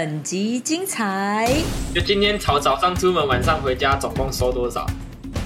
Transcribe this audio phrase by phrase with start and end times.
[0.00, 1.46] 本集精彩。
[1.94, 4.86] 就今天早早上出门，晚上回家，总共收多少？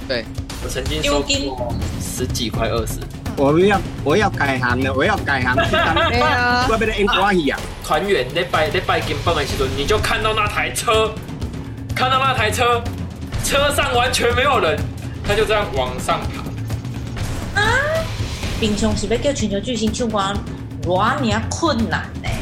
[0.06, 0.24] 对，
[0.62, 3.00] 我曾经收过十几块二十。
[3.36, 5.56] 我要我要改行了，我要改行。
[5.56, 7.58] 对啊，我变得 N 瓜一样。
[7.84, 11.12] 团圆在拜在拜金棒的时候，你就看到那台车，
[11.92, 12.80] 看到那台车，
[13.42, 14.78] 车上完全没有人，
[15.26, 17.60] 他就这样往上爬。
[17.60, 17.66] 啊！
[18.60, 20.32] 平常是要叫全球巨星唱歌，
[20.84, 22.28] 偌尔困难呢？
[22.28, 22.33] 欸、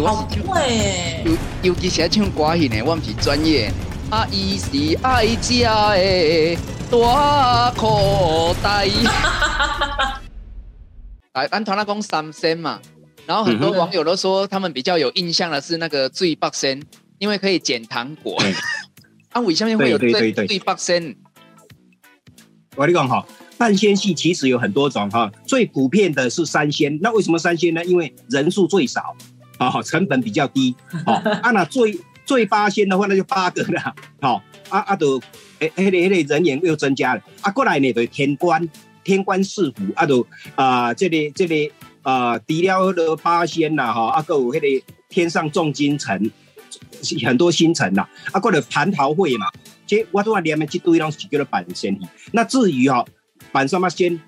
[0.00, 1.32] 我好贵尤
[1.62, 3.70] 尤其是唱歌戏呢，我唔是专业。
[4.10, 6.56] 啊，伊是爱家的
[6.90, 8.88] 大口袋。
[11.34, 12.80] 来，咱团那讲三仙嘛，
[13.26, 16.82] 然后很多网友都说他们比较有印象的是那个醉八仙，
[17.18, 18.42] 因为可以捡糖果。
[19.32, 21.14] 啊，为什么会有醉醉八仙？
[22.76, 23.26] 我跟你讲哈，
[23.58, 26.98] 半仙戏其实有很多种哈，最普遍的是三仙。
[27.02, 27.84] 那为什么三仙呢？
[27.84, 29.14] 因为人数最少。
[29.70, 30.74] 好，成本比较低。
[31.04, 33.94] 好，啊那最最八仙的话，那就八个了。
[34.20, 35.20] 好，啊啊都，
[35.58, 37.22] 诶，迄个迄个人员又增加了。
[37.40, 38.68] 啊，过来呢，就天官
[39.04, 41.54] 天官赐福，啊都啊，这个这个
[42.02, 46.30] 啊，除了了八仙呐，哈，啊，个有迄个天上众金尘，
[47.26, 48.06] 很多星辰呐。
[48.30, 49.46] 啊，过来蟠桃会嘛，
[49.86, 51.98] 这我都话连面这堆东西叫做板仙
[52.30, 53.04] 那至于哈
[53.50, 54.18] 板什么仙，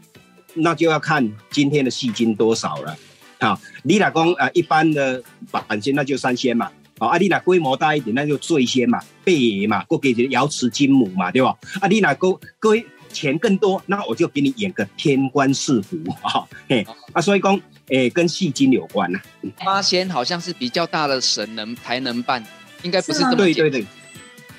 [0.55, 2.97] 那就要看今天的戏金多少了。
[3.45, 11.55] 啊，你若讲呃一般的板仙那就三仙嘛，啊，你若规模大一点那就醉仙嘛，贝爷嘛，过给瑶池金母嘛，对吧？
[11.81, 19.21] 啊，你若各各位钱更多，那我就给你演个天官赐福啊，嘿，啊，所以讲诶跟戏精有关呐。
[19.63, 22.43] 八仙好像是比较大的神能才能办，
[22.83, 23.85] 应该不是这么对对对，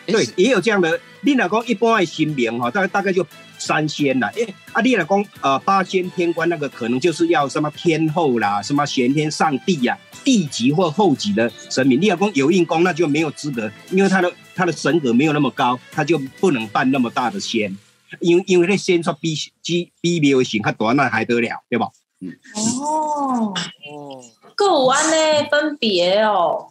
[0.06, 1.00] 对，也有这样的。
[1.22, 3.26] 你若讲一般的新名哈，大概大概就。
[3.66, 12.00] 三仙啦，诶，啊，你来讲，呃，八仙天官那个可能就是要什么天后啦，什么玄天上帝呀，地级或后级的神明。
[12.00, 17.76] 你来讲有印功，那就没有资格，因为他的他的神格没有那么高，他就不能办那么大的仙。
[18.20, 21.90] 因为因为那仙说比比比没有行，他多那还得了，对吧？
[22.22, 22.32] 嗯。
[22.56, 23.52] 哦
[23.90, 24.22] 哦，
[24.56, 26.68] 够安呢分别哦。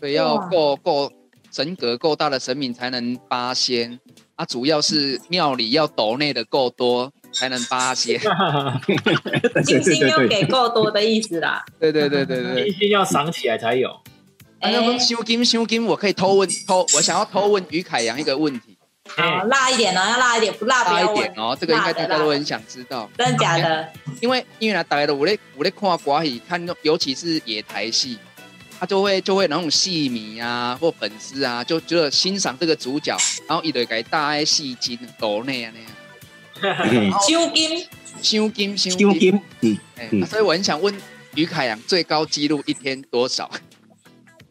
[0.00, 1.10] 对，要够够
[1.52, 4.00] 神格够大的神明才能八仙。
[4.38, 8.20] 啊，主要是庙里要斗内的够多，才能八仙。
[9.66, 11.64] 金星要给够多的意思啦。
[11.80, 13.90] 对对对对对，金星要赏起来才有。
[14.60, 18.78] 哎，修金修金，我可以偷问偷，我想要偷问于凯阳一个问题。
[19.08, 23.10] 好，辣一点哦，要辣一点，不辣不要辣一点哦，这个应该大家都很想知道。
[23.18, 23.88] 真的假的？
[24.20, 28.16] 因为因为呢，大家都我咧我咧看寡戏，看尤其是野台戏。
[28.78, 33.16] 他就会就会那种戏迷啊或粉丝啊，就觉得欣赏这个主角，
[33.48, 35.88] 然后一堆给大爱戏金斗内啊那样。
[37.22, 37.86] 修金，
[38.20, 39.78] 修金，修金，嗯
[40.10, 40.92] 嗯，所以我很想问
[41.34, 43.50] 于凯阳，最高纪录一天多少？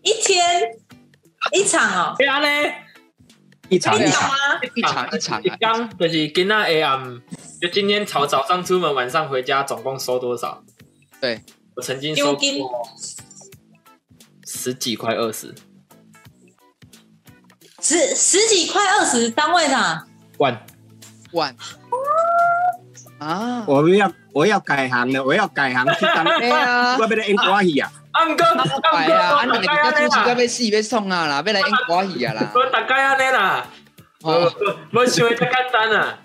[0.02, 0.62] 一天
[1.54, 2.16] 一场哦？
[2.18, 2.74] 对啊嘞，
[3.68, 4.36] 一场一场吗？
[4.76, 5.42] 一场一场。
[5.60, 7.20] 刚就是今那 AM，
[7.62, 10.64] 就今天早早上出门，晚上回家，总共收多少？
[11.20, 11.42] 对
[11.76, 12.88] 我曾经收过。
[14.48, 15.54] 十几块二十，
[17.82, 20.04] 十十几块二十单位呢？
[20.38, 20.66] 万
[21.34, 21.54] 万
[23.20, 23.66] 啊！
[23.68, 27.92] 我要我要改行了，我要改行去当 哎呀，我要来演歌戏啊！
[28.14, 28.46] 安哥，
[28.94, 32.50] 哎呀，安你个主持要要死要送啊啦，要来演歌戏啊啦！
[32.56, 33.68] 我大概安尼啦，
[34.24, 34.50] 哦，
[34.94, 36.20] 我想的太简单啊，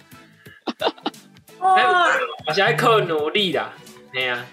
[1.59, 2.09] 哇，
[2.47, 3.73] 还是还靠努力啦，
[4.15, 4.45] 哎呀，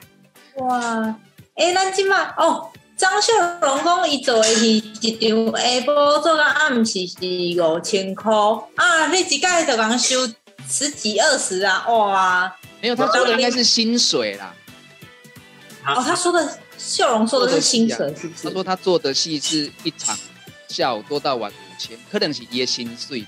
[0.55, 1.15] 哇，
[1.55, 2.71] 哎，咱今嘛哦。
[2.99, 7.15] 张秀龙讲，伊做的是一场下晡做到暗时是
[7.61, 8.29] 五千块
[8.75, 9.07] 啊！
[9.07, 10.27] 你一盖就讲收
[10.67, 11.87] 十几二十啊！
[11.87, 14.53] 哇，没有，他说的应该是薪水啦。
[15.87, 18.43] 哦，他说的秀龙说的是薪水，是不是？
[18.43, 20.17] 他说他做的戏是一场
[20.67, 23.25] 下午多到晚五千，可能是伊的薪水。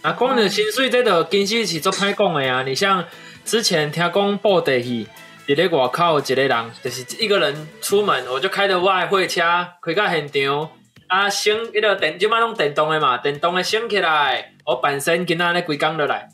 [0.00, 2.62] 啊，讲的薪水这个其实是做歹讲的呀。
[2.66, 3.04] 你像
[3.44, 5.06] 之前听讲布袋戏。
[5.48, 9.40] 伫咧外口一个人，就是一个人出门，我就开着我的货车
[9.80, 10.68] 开到现场，
[11.06, 16.28] 啊，升迄个电，即摆拢电动的嘛，电动的升起来，我本身今仔咧规工落来，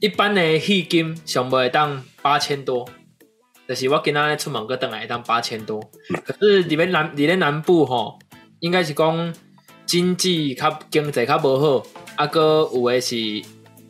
[0.00, 2.88] 一般的戏金上袂当八千多，
[3.68, 5.80] 就是我今仔咧出门个等来当八千多，
[6.24, 8.18] 可是里面南里咧南部吼，
[8.58, 9.32] 应该是讲
[9.86, 11.86] 经济较经济较无好，
[12.16, 13.16] 啊个有诶是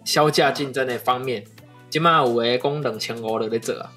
[0.04, 1.42] 销价竞争的方面，
[1.88, 3.90] 即摆有诶讲两千五落咧做啊。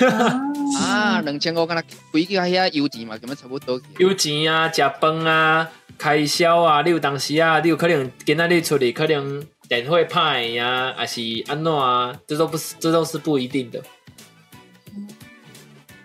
[0.80, 3.80] 啊，两千五，敢若规家遐油钱嘛，根本差不多。
[3.98, 12.14] 油钱啊，食饭啊，开销啊，你有当时啊，你有可能今仔日出去，可能电费派呀，还是安怎啊？
[12.26, 13.82] 这都不是，这都是不一定的。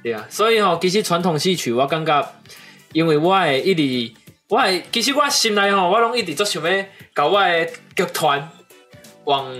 [0.03, 2.33] 对啊，所以吼，其实传统戏曲我感觉
[2.93, 4.13] 因为我会一直，
[4.47, 7.65] 我会其实我心内吼，我拢一直做想要搞我的
[7.95, 8.49] 剧团
[9.25, 9.51] 往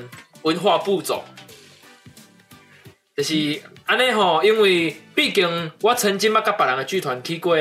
[0.44, 1.24] 文化部走，
[3.18, 7.58] 就是安尼吼，因为毕竟我曾经捌甲别人的剧团去过，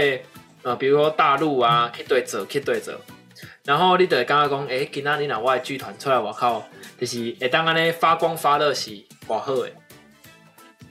[0.62, 2.94] 呃，比如说大陆啊，去对做，去对做。
[3.64, 6.62] 然后你就会感觉讲，诶、今仔日若我的剧团出来外口，
[7.00, 8.90] 就是会当安尼发光发热是
[9.26, 9.72] 偌好诶。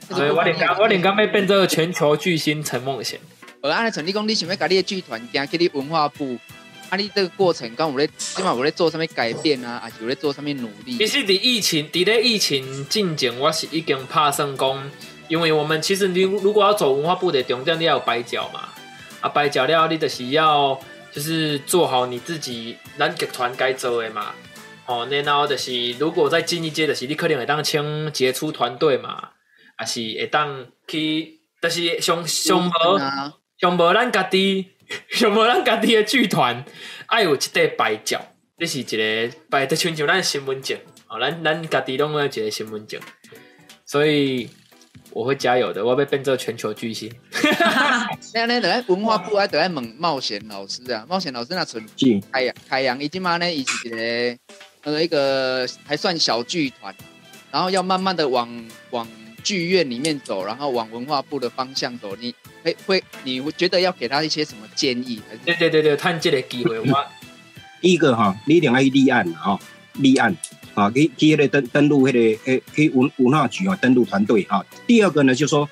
[0.09, 3.19] 所以我连刚我连刚要变做全球巨星陈梦贤。
[3.61, 6.35] 而安尼像你讲，你想要甲你的剧团行去你文化部，
[6.89, 11.05] 啊，你这个过程刚有咧，起码有咧做啥物改变啊，还是有咧做啥物努力其？
[11.05, 14.91] 实伫疫情，伫咧疫情进前，我是已经拍算讲，
[15.27, 18.69] 因为我们其实你如果要走文化部的重点，你要有白脚嘛，
[19.21, 20.79] 啊，白脚了，你就是要
[21.11, 24.33] 就是做好你自己咱剧团该做的嘛，
[24.85, 29.29] 哦，然后就是如果再进一阶，就是你可能会当请杰出团队嘛，
[29.75, 32.95] 啊是会当去，就是上上无。
[32.97, 34.67] 啊，上无咱家己，
[35.09, 36.63] 上无咱家己的剧团，
[37.07, 38.21] 爱有一块牌照，
[38.55, 40.77] 这是一个牌，就亲像咱的身份证，
[41.07, 43.01] 哦，咱咱家己拢有一个身份证，
[43.83, 44.47] 所以
[45.17, 47.11] 我会加油的，我要被变做全球巨星。
[48.35, 54.37] 那那等下文化部还等下问冒险老师啊，冒险老师那存是开阳开阳，已经嘛呢，伊是一个
[54.83, 56.93] 呃一个还算小剧团，
[57.49, 58.47] 然后要慢慢的往
[58.91, 59.07] 往
[59.43, 65.19] 剧院里面走，然后往文化部的方向走，你会会你会觉得要给他一些什么建议？
[65.27, 67.05] 还是对对对对，探这个机会，我
[67.81, 69.59] 第一个哈，你一定要去立案哈，
[69.93, 70.37] 立案
[70.77, 74.63] 啊，去去那个登登录那个诶，去文文化局啊登录团队啊。
[74.85, 75.67] 第二个呢，就是说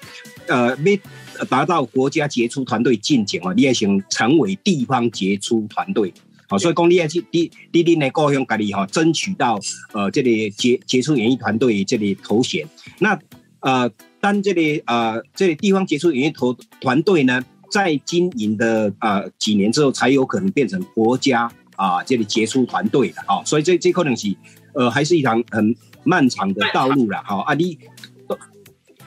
[0.47, 0.99] 呃，为
[1.47, 6.11] 达到国家杰出团队进前啊，你也先成为地方杰出团队。
[6.47, 9.59] 好，所以讲你要去你你你的故乡家里哈，争取到
[9.93, 12.67] 呃这里杰杰出演艺团队这里头衔。
[12.97, 13.19] 那
[13.59, 13.87] 呃，
[14.19, 24.27] 当这里呃这里地方杰出演艺团团队呢，在经营的呃几年之后，才有可能变成国家啊这里杰出团队的啊、所以这这可能是
[24.75, 27.23] 呃还是一场很漫长的道路啦。
[27.25, 27.77] 好、啊，你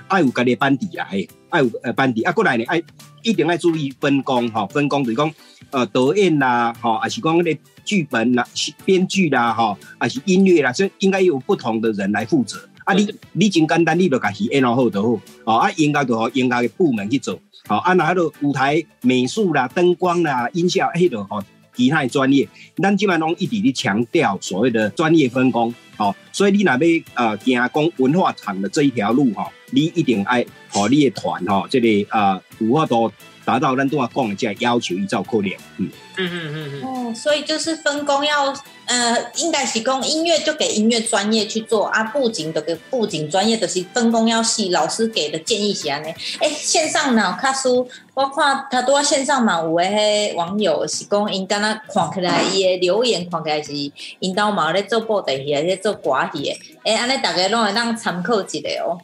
[0.09, 2.83] 爱有家己的班底啦，嘿，爱有呃班底啊，过来呢，爱
[3.23, 5.31] 一定要注意分工哈、分工就是讲
[5.71, 8.47] 呃导演啦，哈、还是讲那个剧本啦、
[8.85, 12.67] 编剧啦，哈、还是音乐啦，这应该有不同的人来负责。
[12.85, 21.43] 啊，你你真简单，你就家己演好就好，哦，啊，应该就互应该的部门去做，好、啊，那迄个舞台美术啦、灯光啦、音效，迄个吼
[21.79, 22.47] 其他的专业，
[22.77, 26.79] 咱即摆拢一直咧强调所谓的专业分工，哦、所以你若要
[27.15, 33.13] 呃行讲文化场的这一条路吼、你一定爱互你的团吼、这个呃有法度
[33.49, 35.89] 达到咱拄仔讲的这个要求，依照可能，嗯。
[36.19, 38.53] 嗯嗯嗯嗯，哦，所以就是分工要，
[38.85, 44.69] 呃，应该是讲音乐就给音乐专业去做啊，布景就给布景专业，就是分工要细。
[44.69, 46.09] 老师给的建议是安尼。
[46.41, 53.73] 诶，线上呢，卡书我看他多线上嘛，有诶迄网友是讲，因敢若看起来伊诶留言看起来是
[54.19, 58.99] 因兜嘛有咧做布袋戏，咧做歌戏诶，诶，安尼大家拢会当参考一下哦。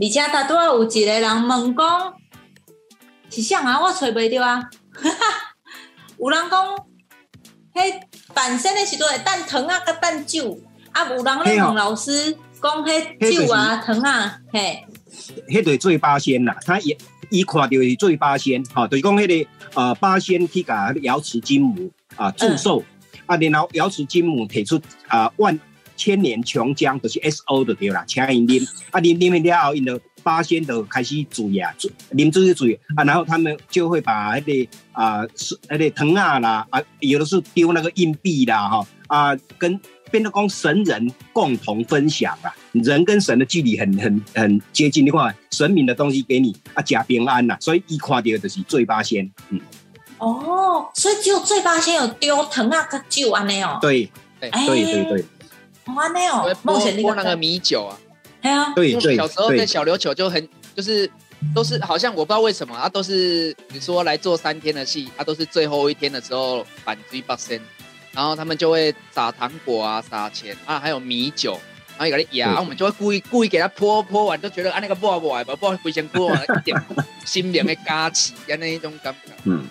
[0.00, 2.14] 而且他拄仔有一个人问讲，
[3.30, 3.80] 是啥啊？
[3.80, 4.68] 我找袂着啊。
[6.18, 6.76] 有人讲，
[7.74, 8.00] 迄
[8.34, 10.58] bản 身的时阵会蛋糖啊，甲蛋酒，
[10.92, 14.84] 啊，有人咧问老师讲，迄酒啊，糖啊，嘿，
[15.48, 16.96] 迄个做八仙啦，他也
[17.30, 22.82] 伊看到是醉八仙，吼、就是讲迄个呃八仙去甲瑶池金母啊祝寿，
[23.26, 25.58] 啊，然后瑶池金母提出啊万
[25.96, 32.66] 千年琼浆，就是 S O 就对啦，请因啉，啊啉啉了后，因就八仙就开始煮呀，煮啉水煮
[32.96, 34.52] 啊，然后他们就会把那、个
[34.92, 39.80] 啊是那个藤啊啦啊，有的是丢那个硬币啦，哈啊跟。
[40.10, 49.60] 变得讲神人共同分享啊，人跟神的距离很很很接近的话，神明的东西给你啊，加平安呐、所以一看到就是醉八仙，嗯，
[50.16, 55.24] 哦，所以只有醉八仙有丢糖啊，甲酒安尼哦，对对哎对对
[55.84, 57.92] 安尼哦冒险那个，那个米酒啊。
[58.42, 61.10] 系啊，因为对对小时候在，小琉球就很就是
[61.54, 67.60] 都是好像我不知道为什么啊，都是你说来做三天的戏，啊都是最后一天的时候反追八仙，
[68.12, 71.58] 然后他们就会撒糖果啊、撒钱啊，还有米酒。
[72.00, 76.80] 然后给他压，对然后我们就会故意故意给他泼泼完，就觉得啊那个不好不好吧，不好回先泼完一点
[77.24, 79.32] 心灵的加持啊那一种感觉。
[79.42, 79.66] 嗯，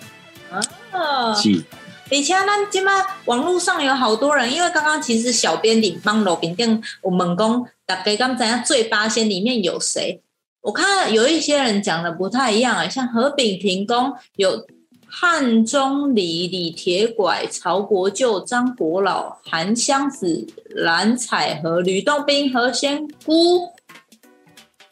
[0.91, 1.63] 啊，是，
[2.09, 2.91] 而且咱即马
[3.25, 10.21] 网络上有好多人，因为刚刚其实小编里帮楼饼店我们讲，大家刚才最八仙里面有谁？
[10.61, 14.65] 我看有一些人讲的不太一样啊，像何炳廷公有
[15.05, 23.69] 汉中李、李铁拐、曹国舅、张国老、韩湘子、蓝采和、吕洞宾何仙姑。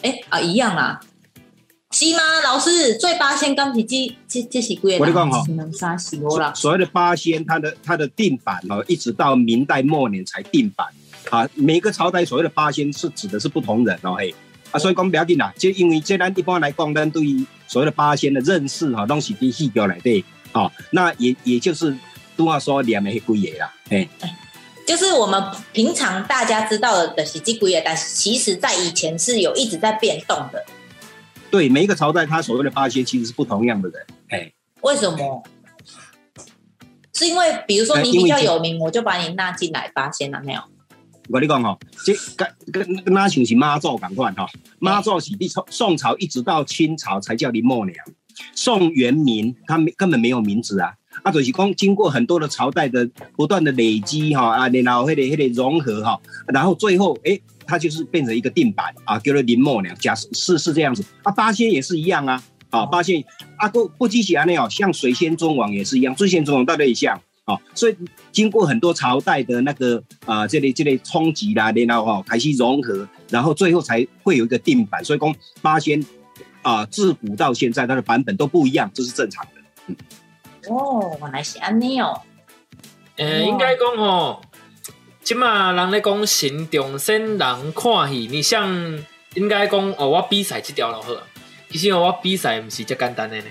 [0.02, 1.00] 哎啊，一样啦，
[1.96, 2.42] 是吗？
[2.44, 5.00] 老师，最八仙刚是这这这是几个人？
[5.00, 6.54] 我跟你讲哈！
[6.54, 10.86] 所谓的八仙，它的它的定版哦，一直到明代末年才定版
[11.30, 11.48] 啊。
[11.54, 14.36] 每个朝代所谓的八仙是指的是不同人哦，嘿
[14.72, 21.96] 啊，所以讲不要紧啦，就因为这咱一般来讲，咱对于所谓的八仙的认识哈，拢是伫戏剧内底哦，那也也就是
[22.36, 24.10] 都要说念的迄几个啦，嘿，
[24.86, 30.62] 就是我们平常大家知道的的是这几个，但是其实在以前是有一直在变动的。
[31.52, 35.44] 对，每一个朝代它所谓的八仙其实是不同样的人，哎，为什么？
[37.14, 40.62] 是因为比如说你比较有名，我就把你纳进来八仙了，没有？
[41.30, 44.46] 我跟你讲吼，这跟跟跟那像是妈祖同款吼，
[44.80, 47.98] 妈祖是历从宋朝一直到清朝才叫林默娘，
[48.54, 63.24] 宋元明他们根本没有名字啊，啊，就是讲经过很多的朝代的不断的累积哈啊，然后迄个迄个融合哈，然后最后诶，它就是变成一个定版啊，叫做林默娘，假是是是这样子啊，八仙也是一样啊，啊，八仙
[63.58, 67.22] 啊不不积起来那哦，像水仙中王也是一样，水仙中王大家也像。
[67.46, 67.96] 啊，所以
[68.32, 75.06] 经过很多朝代的那个啊，这类这类冲击啦，然后哈开始融合，然后最后才会有一个定版。
[75.06, 76.04] 所以讲八仙
[76.64, 79.62] 啊，自古到现在它的版本都不一样，这是正常的。
[79.86, 79.96] 嗯
[80.70, 82.20] 哦，原来是安尼哦。
[83.18, 84.42] 呃，应该讲吼，
[85.26, 87.40] 即马人咧讲神重新人
[87.74, 88.70] 看戏，你像
[89.34, 91.24] 应该讲哦，我比赛即条就好啊。
[91.68, 93.46] 其实我比赛毋是遮简单的呢，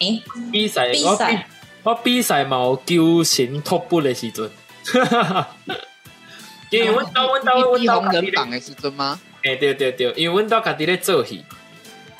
[0.00, 0.22] 诶，
[0.52, 1.38] 比赛我比
[1.82, 4.50] 我比赛嘛有求神托卜的时阵，
[6.70, 9.18] 因为阮兜阮兜阮兜家己咧人榜的时阵吗？
[9.44, 11.42] 诶，对对对，因为阮兜家己咧做戏，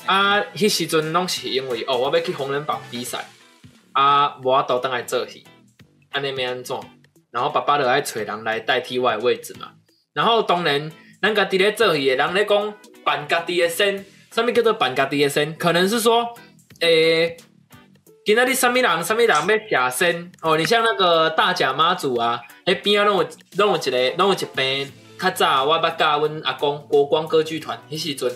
[0.07, 3.23] 啊，迄时阵拢是因为哦，我要去红人榜比赛，
[3.91, 5.43] 啊，无法度当来做戏，
[6.09, 6.75] 安尼要安怎？
[7.31, 9.71] 然后爸爸就爱找人来代替我的位置嘛。
[10.13, 15.55] 然后当然，咱家己咧做戏的人咧讲办家己的身，什么叫做办家己的身？
[15.55, 16.27] 可能是说，
[16.81, 17.37] 诶、
[18.25, 24.91] 今仔日什么人什么人要假身哦，你像那个大甲妈祖啊，迄边啊拢有拢有一个拢有一边。
[25.19, 28.31] 较早我捌教阮阿公国光歌剧团，迄时阵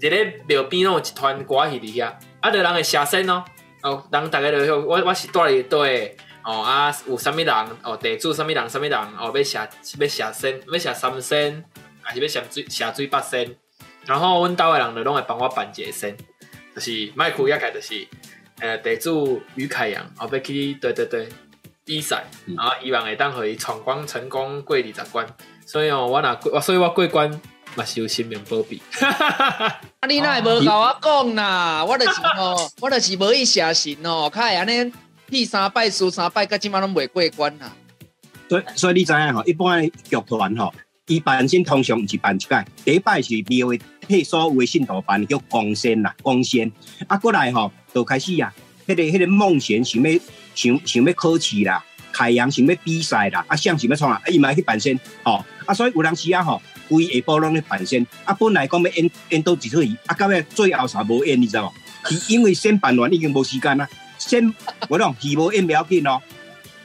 [0.00, 3.42] 一个庙边拢有一团歌戏伫遐，啊，着人会写身哦，
[3.82, 9.58] 哦，人逐个就我我是带里队哦啊，有啥物人哦，地主啥物人啥物人哦，要写
[9.98, 11.64] 要写身，要写三身，
[12.02, 13.56] 还是要写水写水八仙，
[14.04, 16.16] 然后阮兜的人就拢会帮我办一个身，
[16.74, 18.06] 就是麦克亚开就是
[18.60, 21.28] 呃地主于凯阳哦要去对对对
[21.84, 25.26] 比赛，嗯然后希望会当互伊闯关成功过二十关。
[25.66, 27.40] 所以哦，我若过，所以我过关
[27.74, 28.82] 嘛是有性命保庇。
[29.00, 31.82] 啊，你哪会无甲我讲啦？
[31.82, 34.92] 我就是吼，我就是无去写信哦，较会安尼
[35.28, 37.72] 第三摆输三摆，到即马拢未过关啦。
[38.48, 40.72] 所以所以你知影吼，一般剧团吼，
[41.06, 46.70] 伊办先通常毋是办一届，第一摆是庙的替所有的信徒办叫光仙啦，光仙
[47.06, 48.52] 啊，过来吼就开始啊，
[48.86, 50.10] 迄、个迄、个梦贤想要
[50.54, 62.10] 想想要考试啦，凯阳想要比赛啦，啊想想要创啊，啊伊嘛去办先吼，啊所以有人时啊吼，规下晡拢咧办先，啊本来讲要演演到一出戏，啊到尾最后啥无演，你知道无？
[62.10, 63.88] 是因为先办完已经无时间啦，
[64.26, 64.54] 先
[64.88, 66.20] 我讲戏无演不要紧哦，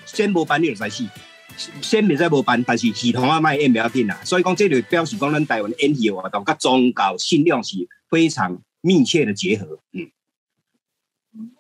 [0.05, 1.03] 先无办你就使死。
[1.81, 7.75] 先袂使无办，但是系统啊卖演不要紧啦，所以讲这就表示讲咱台湾演戏的活动甲宗教信仰是
[8.09, 9.79] 非常密切的结合。
[9.91, 10.09] 嗯，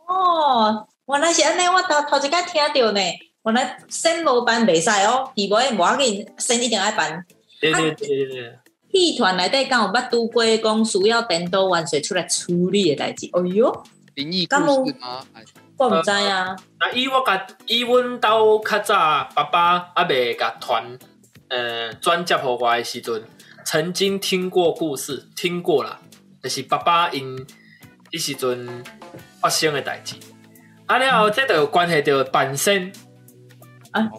[0.07, 3.01] 哦，原来是安尼，我头头一摆听到呢。
[3.43, 7.25] 原来先无办袂使哦，戏无无要紧，先一定爱办。
[7.59, 8.59] 对对对对对，
[8.93, 13.29] 戏团内底敢有捌拄过讲需要电刀万岁出来处理的代志？
[13.33, 13.83] 哎哟，
[14.15, 14.55] 灵异故
[14.85, 15.25] 事吗？
[15.79, 16.55] 我毋知啊。
[16.79, 20.99] 那以我甲以阮兜较早爸爸阿未甲团
[21.47, 23.23] 呃转接互我诶时阵，
[23.65, 25.97] 曾经听过故事，听过啦，
[26.43, 27.37] 就是爸爸因
[28.11, 28.83] 迄时阵
[29.39, 30.15] 发生诶代志。
[30.85, 32.91] 啊了后，这就有关系到 bản 身，
[33.91, 34.09] 啊，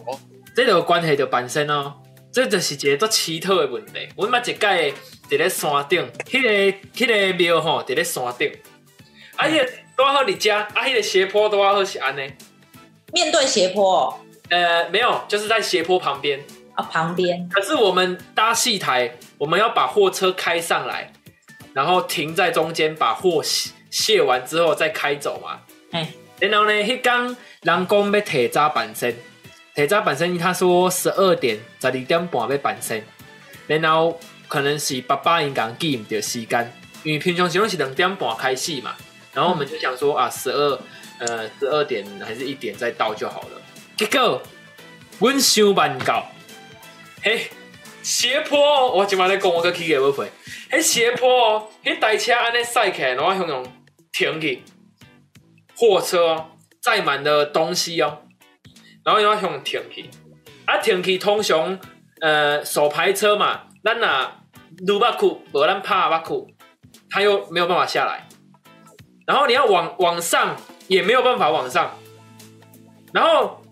[0.55, 1.95] 这就有关系到 bản 身哦。
[2.31, 4.07] 这就是一个足奇特的问题。
[4.15, 4.93] 阮捌一届
[5.29, 6.49] 伫咧山顶，迄、个
[6.95, 8.49] 迄、个庙吼伫咧山顶，
[9.35, 9.69] 啊，迄、个
[10.01, 12.23] 拄好你遮，啊，迄、个斜坡拄好是安呢。
[13.13, 16.43] 面对斜坡哦，呃，没有，就是在斜坡旁边。
[16.73, 21.13] 啊旁边，可是我们搭戏台，我们要把货车开上来，
[21.73, 25.59] 然后停在中间，把货卸卸完之后再开走嘛。
[25.91, 26.07] 哎，
[26.39, 29.15] 然后呢，迄天人工要提早板身，
[29.75, 33.03] 提早板身，他说十二点、十二点半要板身，
[33.67, 38.95] 然后可能是爸爸因讲记唔到时间，因为平常时拢是两点半开戏嘛，
[39.33, 40.79] 然后我们就想说啊，十二
[41.19, 43.61] 呃十二点还是一点再到就好了。
[43.95, 44.41] 结果
[45.19, 46.25] 阮想办到，
[47.21, 47.47] 嘿，
[48.01, 50.31] 斜坡哦，我今晚在讲我个起个要赔，
[50.71, 53.63] 迄斜坡哦，迄台车安尼驶起来，然后向用
[54.11, 54.63] 停去，
[55.75, 56.49] 货车
[56.81, 58.23] 载满了东西哦，
[59.05, 60.09] 然后然后向停去，
[60.65, 61.79] 啊停去通常
[62.21, 64.31] 呃手排车嘛，咱若
[64.87, 66.49] 撸巴库，无咱拍巴库，
[67.09, 68.27] 他又没有办法下来，
[69.31, 70.57] 然后你要往往上
[70.89, 71.97] 也没有办法往上，
[73.13, 73.63] 然后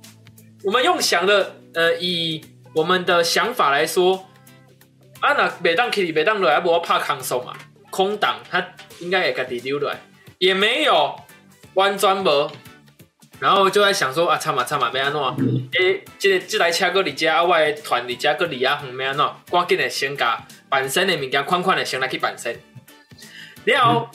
[0.63, 2.41] 我们用想的呃以
[2.73, 4.25] 我们的想法来说，
[5.19, 7.51] 啊那北当 Kitty 北当来，不要怕空手嘛，
[7.89, 8.65] 空档它
[9.01, 9.99] 应该也家己溜来，
[10.37, 11.13] 也没有
[11.73, 12.49] 弯转无，
[13.41, 15.21] 然后就在想说啊，差嘛差嘛，要安怎？
[15.77, 19.29] 诶、这个这台车搁离家，我的团离家搁离啊远，要安怎？
[19.51, 22.57] 赶紧的先甲板身的物件款款的先来去板身，
[23.65, 24.07] 了后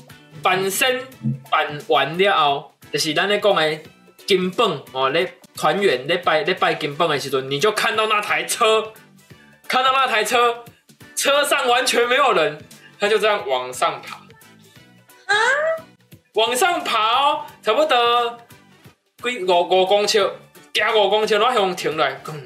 [0.45, 1.03] 板身
[1.51, 3.79] 板完了后，就是咱咧讲的
[4.27, 8.93] 金本哦，咧团圆咧拜咧拜金本的时阵，你就看到那台车，
[9.67, 10.65] 看到那台车，
[11.17, 12.63] 车上完全没有人，
[13.01, 14.17] 他就这样往上爬，
[15.27, 15.35] 啊，
[16.35, 18.39] 往上爬哦，差不多
[19.23, 20.31] 几五五公尺，
[20.75, 22.41] 行五公尺，然后向停落来，讲，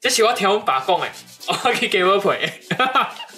[0.00, 1.06] 这是我听阮爸讲的，
[1.64, 2.52] 我去给我赔。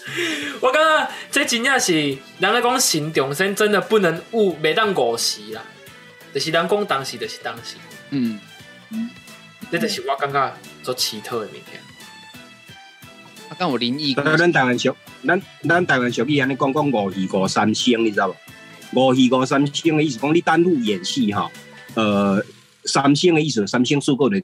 [0.62, 1.92] 我感觉这真正是
[2.38, 5.62] 人咧讲行重生，真的不能误，袂当误时啦。
[6.32, 7.76] 就是人讲当时就是当时，
[8.10, 8.38] 嗯，
[9.70, 11.80] 这就是我感觉做奇特的物件。
[13.48, 14.94] 他跟我灵异故咱事，台湾俗，
[15.26, 18.28] 咱咱台湾俗语安尼讲讲五戏五三星，你知道
[18.92, 19.08] 无？
[19.08, 21.50] 五戏五三星的意思讲你单路演戏哈，
[21.94, 22.44] 呃，
[22.84, 24.42] 三星的意思，三星数够的，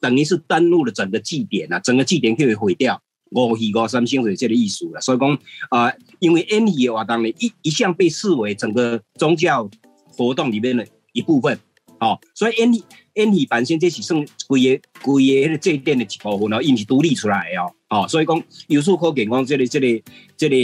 [0.00, 3.02] 等于是登录了整个祭典啊，整个祭典可以毁掉。
[3.34, 5.00] 五戏五三星就是这个意思了。
[5.00, 5.30] 所以讲
[5.68, 9.68] 啊、呃因为演戏的活动呢，一一向被视为整个宗教
[10.16, 11.58] 活动里面的一部分。
[12.00, 17.72] 哦，所以演戏演戏本身这是算规个规个迄个祭典的一部分哦，伊毋是独立出来的哦。
[17.88, 20.02] 哦，所以讲有处可见讲这个这个
[20.36, 20.56] 这个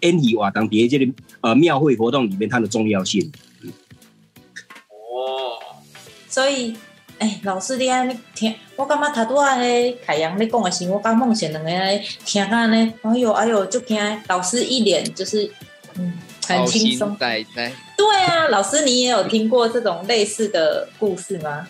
[0.00, 3.30] 演戏活动伫这个呃庙会活动里面它的重要性。
[4.88, 5.58] 哦，
[6.28, 6.74] 所以，
[7.18, 15.50] 哎、老师你安尼听，我感觉头拄仔咧凯阳咧讲的时候，我甲梦贤两个人听安尼，哎呦哎呦，就听老师一脸就是
[15.96, 16.12] 嗯
[16.46, 17.16] 很轻松。
[17.18, 21.66] 在在，对啊，老师你也有听过这种类似的故事吗？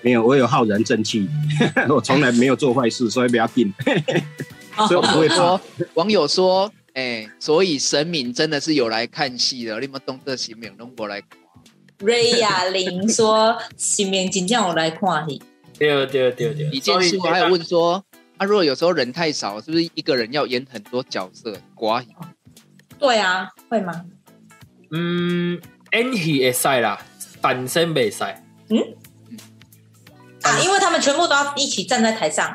[0.00, 1.28] 没有，我有浩然正气，
[1.88, 3.72] 我从来没有做坏事，所以不要紧。
[4.88, 5.60] 所以我不会说。
[5.94, 11.38] 网友说，哎、所以神明真的是有来看戏的，你们懂得神明拢无来看。
[11.98, 15.40] 瑞亚玲说：“新面今天我来看你，
[15.78, 16.68] 对对对对。
[16.70, 18.04] 李建树还有问说，
[18.36, 21.56] 啊，如果有时候人太少，是不是一个人要演很多角色？
[21.76, 22.04] 寡
[22.98, 24.04] 对啊，会吗？
[24.90, 25.60] 嗯，
[25.92, 27.00] 演戏会使啦，
[27.40, 28.34] 反身袂使，啊，
[30.62, 32.54] 因为他们全部都要一起站在台上。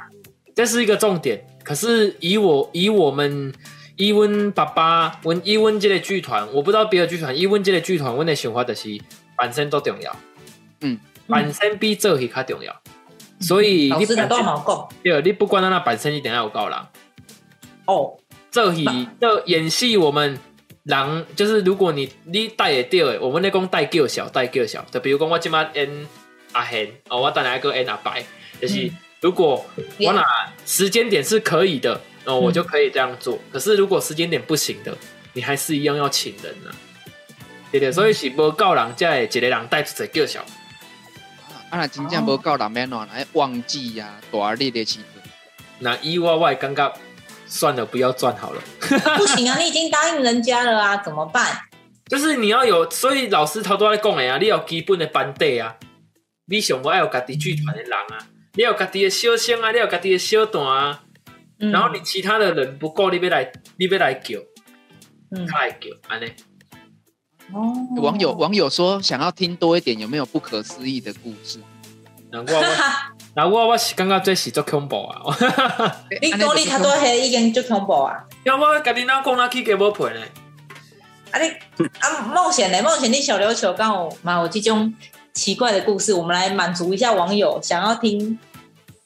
[0.53, 1.45] 这是一个重点。
[1.63, 3.53] 可是以我以我们
[3.97, 8.97] 伊温爸爸，温伊温这个剧团，我不知道别的剧团，伊温这个剧团，问的想法就是
[9.37, 10.15] 本身都重要，
[10.81, 12.75] 嗯，本身比做戏较重要。
[13.39, 14.89] 所以老师他都你本身冇讲。
[15.03, 16.77] 对，你不管咱那本身一定要有够人。
[17.85, 18.17] 哦，
[18.49, 18.85] 做戏
[19.21, 20.37] 这演戏，我们
[20.83, 26.07] 人就是如果你你带会到的，我们咧讲带叫小带叫小，就比如讲我今麦演
[26.53, 28.25] 阿贤哦，我等下个演阿白，
[28.59, 28.91] 就是、嗯。
[29.19, 29.65] 如果
[29.99, 30.23] 我哪
[30.63, 33.39] 时间点是可以的，哦，我就可以这样做。
[33.51, 34.95] 可是如果时间点不行的，
[35.33, 36.69] 你还是一样要请人啊。
[37.79, 40.45] 对对，所以是无够人才会一个人带出来叫小。
[41.69, 45.23] 啊，若真正无够人免乱，来忘记呀、大力的时阵，
[45.79, 46.93] 那以我我感觉
[47.45, 48.61] 算了，不要赚好了。
[49.17, 51.45] 不行啊，你已经答应人家了啊，怎么办？
[52.07, 55.75] 就是你要有，所以老师头都在讲的啊，你要有基本的班底啊，
[56.45, 58.17] 你上无要有家己剧团的人啊，
[58.53, 61.03] 你有家己的小声啊，你有家己的小段啊，
[61.59, 64.39] 嗯然后你其他的人不够，你要来，你要来叫，
[65.31, 66.31] 嗯他来叫，安尼。
[67.53, 71.59] 哦网友网友说想要听多一点，有没有不可思议的故事？
[72.29, 72.65] 那我我，
[73.35, 75.21] 那我我是感觉这是做恐怖啊，
[76.21, 78.15] 你讲你太多黑已经足恐怖啊！
[78.43, 80.21] 要我家己哪讲那去给我陪呢？
[81.31, 81.49] 啊你
[81.99, 82.81] 啊冒险呢？
[82.83, 84.93] 冒险你小琉球刚好嘛有这种
[85.33, 88.37] 奇怪的故事，我们来满足一下网友想要听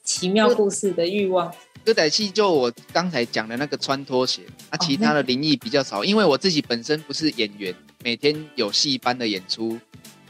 [0.03, 1.53] 奇妙故事的欲望。
[1.85, 9.79] 歌仔戏就我刚才讲的那个穿拖鞋，啊，其他的灵异比较少，因为我自己本身不是演员，每天有戏班的演出，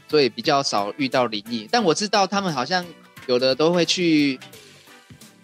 [0.08, 1.68] 所以比较少遇到灵异。
[1.70, 2.84] 但我知道他们好像
[3.26, 4.38] 有的都会去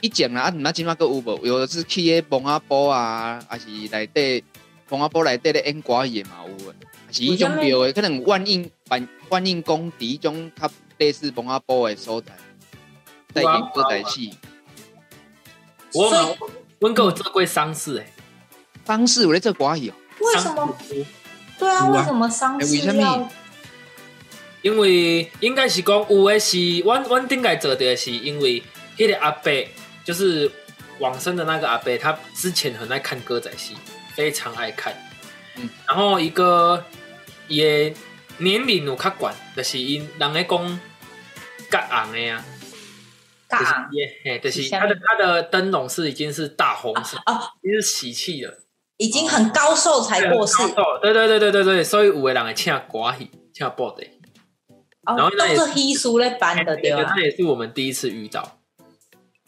[0.00, 1.46] 一讲啦，啊，你那今麦个有无？
[1.46, 4.44] 有的是去迄蒙阿波啊，还是来对
[4.90, 6.74] 蒙阿波来对咧演歌戏嘛有，
[7.06, 12.32] 还是迄种庙的，可能万应万万应宫伫迄种较类似蒙阿波的所在，
[13.32, 14.34] 在演歌仔戏。
[15.94, 16.46] 我所以嘛，
[16.80, 18.06] 阮哥有做过丧事诶，
[18.84, 20.76] 方式有咧做寡戏哦，为什么？
[21.58, 23.28] 对啊，为什么丧事要？
[24.60, 28.62] 因为应该是讲有的是，阮阮顶该做的是因为
[28.96, 29.52] 迄个阿伯
[30.04, 30.50] 就是
[30.98, 33.76] 往生的那个阿伯，他之前很爱看歌仔戏，
[34.14, 34.92] 非常爱看。
[35.56, 35.68] 嗯。
[35.86, 36.84] 然后一个
[37.46, 37.94] 也
[38.38, 40.80] 年龄有较悬，就是因人咧讲
[41.70, 42.44] 甲红的啊，
[43.48, 48.58] 就是尬也嘿，就是他的他的灯笼是已经是大红色，哦，已经是喜气了。
[48.98, 50.54] 已经很高寿才过世
[51.00, 54.06] 对对对对对对，所以有的人会请歌戏，请布袋。
[55.06, 57.14] 然哦后，那也都是稀疏咧办的对吧？
[57.16, 58.42] 那也是我们第一次遇到。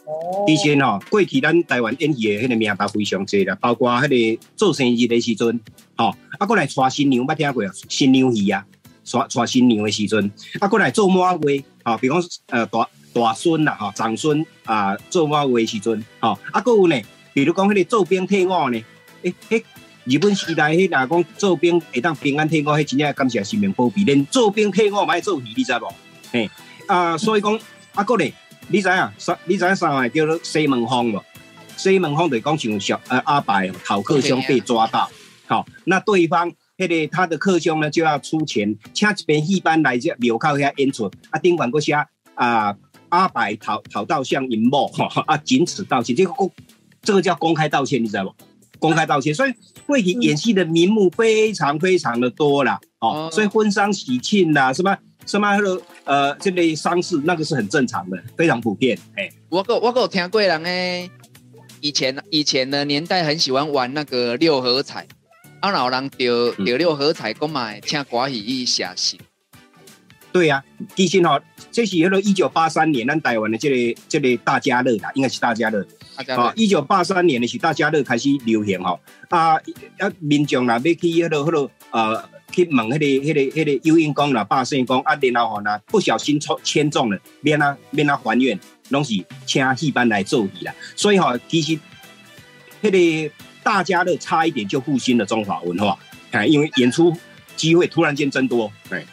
[0.06, 5.60] 哦以前吼，过去咱台湾演戏的迄个名单非常多啦，包括迄个做生日的时阵，
[5.96, 7.70] 吼，啊，过来娶新娘，捌听过啊？
[7.88, 8.64] 新娘戏啊，
[9.04, 17.00] 娶娶新娘的时阵，啊，过来做满月，吼，比如讲呃大大孙啦，吼，长孙啊，做满月的时阵，吼，啊，搁有呢，
[17.34, 18.82] 比如讲迄个做兵退伍呢，
[19.22, 19.62] 诶、迄
[20.04, 25.92] 日本时代迄若讲做兵会当平安天国，迄真正感谢神明保庇，连做兵退伍嘛爱做戏，你知无？
[26.32, 26.50] 嘿，
[26.86, 27.58] 啊，所以讲
[27.94, 28.32] 啊，搁咧。
[28.72, 29.10] 你知影？
[29.18, 31.20] 三你知影啥个叫做西门风无？
[31.76, 35.10] 西门风就是讲像小呃阿伯讨克兄被抓到，
[35.48, 41.94] 好，那对方迄、个他的克兄呢就要出钱，请一边戏班来这庙口遐演出，啊，顶管个写
[42.34, 42.76] 啊
[43.08, 44.84] 阿伯讨讨到向银幕，
[45.26, 46.48] 啊，仅此道歉，这个公
[47.02, 48.34] 这个叫公开道歉，你知道不？
[48.80, 49.52] 公开道歉，所以
[49.86, 53.30] 会体演戏的名目非常非常的多啦，哦，哦。
[53.30, 61.08] 所以婚丧喜庆啦，什么什么那个呃这类丧事，那个是很正常的，非常普遍，哎、我个我个有听过人诶，
[61.80, 65.06] 以前以前的年代很喜欢玩那个六合彩，
[65.60, 69.20] 啊，老人丢丢六合彩，讲嘛会请寡戏一下戏，
[70.32, 70.64] 对呀、啊，
[70.96, 71.38] 其实吼、
[71.70, 75.86] 这是迄个一九八三年咱台湾的这个这个大家乐啦，应该是大家乐。
[76.20, 88.58] 大家啊，一九八三年的是大家乐开始流行吼，啊啊民众啦要去迄、个迄、个呃去问迄、个迄、个迄、个有因公啦、百姓公啊，然后吼啦不小心抽签中了，免啊免啊还愿，
[88.90, 89.14] 拢是
[89.46, 90.74] 请戏班来做戏啦。
[90.94, 91.78] 所以吼、其实
[92.82, 95.98] 迄个大家乐差一点就复兴了中华文化，
[96.32, 97.16] 哎，因为演出
[97.56, 99.04] 机会突然间增多，哎。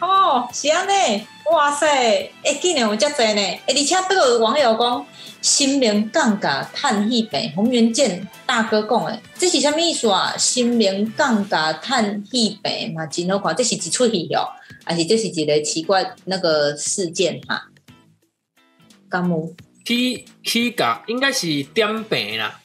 [0.00, 1.86] 哦，是安尼，哇塞，
[2.42, 3.40] 哎，竟然有遮济呢！
[3.40, 5.06] 哎，而且这个有网友讲，
[5.42, 10.34] 心灵降价叹气病，洪元健大哥讲的，这是啥物意思啊？
[10.38, 14.48] 心灵降价叹气病嘛，真好看，这是一出戏哦，
[14.84, 17.68] 还是这是一个奇怪那个事件哈？
[19.10, 19.54] 敢有
[19.84, 22.58] 起起价应该是点病啦，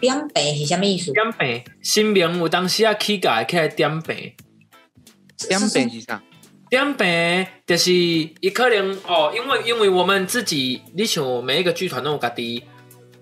[0.00, 1.12] 点病是啥物意思？
[1.12, 4.32] 点病，新明有当时啊起价会起来点病，
[5.48, 6.22] 点病是啥？
[6.68, 12.62] 点病就是伊可能哦，因为因为我们自己，你像每一个剧团都有家己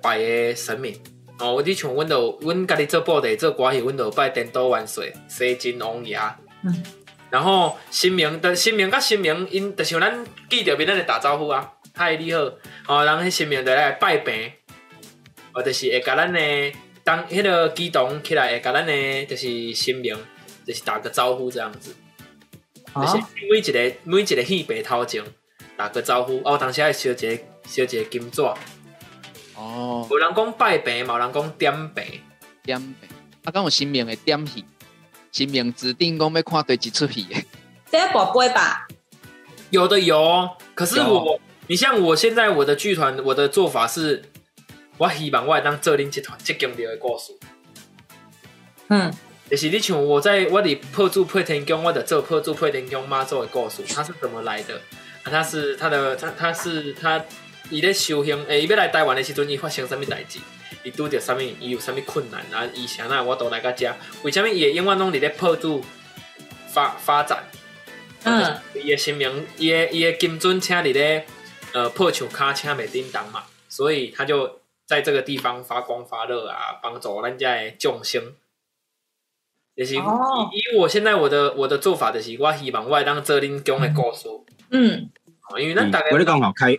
[0.01, 0.95] 拜的神明
[1.39, 6.19] 哦，你像阮都阮家己做布袋做歌戏，阮都拜颠倒万岁、西金王爷。
[6.63, 6.83] 嗯
[7.31, 12.39] 然后新明的新明甲新明，因就像咱见着面咱来打招呼啊，嗨你好，
[12.87, 14.53] 哦，然后迄新明就来拜病，
[15.53, 20.17] 哦，就是会甲咱的当迄个激动起来，会甲咱的就是新明，
[20.65, 21.93] 就是打个招呼这样子。
[22.95, 25.23] 就是哦，每一个每一个戏白头前
[25.77, 28.41] 打个招呼，哦，当时还烧一个烧一个金纸，
[29.57, 32.07] 哦，有人讲拜白嘛，有人讲点白，
[32.63, 33.09] 点白，
[33.45, 34.65] 啊，敢有新命的点戏，
[35.33, 37.43] 新命指定讲要看对一出戏的，
[37.91, 38.87] 这要宝贝吧？
[39.71, 40.57] 有的有哦。
[40.75, 44.23] 可是我，你像我现在我的剧团，我的做法是，
[44.99, 47.33] 我希望我会当做恁集团即经历的故事。
[48.89, 49.13] 嗯，
[49.51, 54.75] 就是你像我在我的破柱破天宫，我的做破柱破天宫妈做的故事，它是怎么来的？
[55.23, 57.25] 啊，他是他的他他是他
[57.71, 60.39] 伊咧修行，诶、伊要来台湾的时阵，伊发生什么代志？
[60.83, 61.43] 伊拄着什么？
[61.43, 62.69] 伊有啥物困难啊？
[62.75, 65.83] 伊啥那我都来个遮，为什么伊会永远拢伫咧破柱
[66.69, 67.45] 发发展？
[68.25, 71.27] 嗯，伊的心命，伊的伊的金尊请伫咧
[71.73, 78.23] 呃破树骹请袂叮当嘛，所以他就在这个地方发光发热啊，帮助咱家的众生。
[79.77, 84.29] 就是以、哦以我现在我的我的做法，就是我希望我会当做恁讲的故事，
[84.71, 85.11] 嗯，
[85.51, 86.77] 哦因为咱大概我咧讲吼，开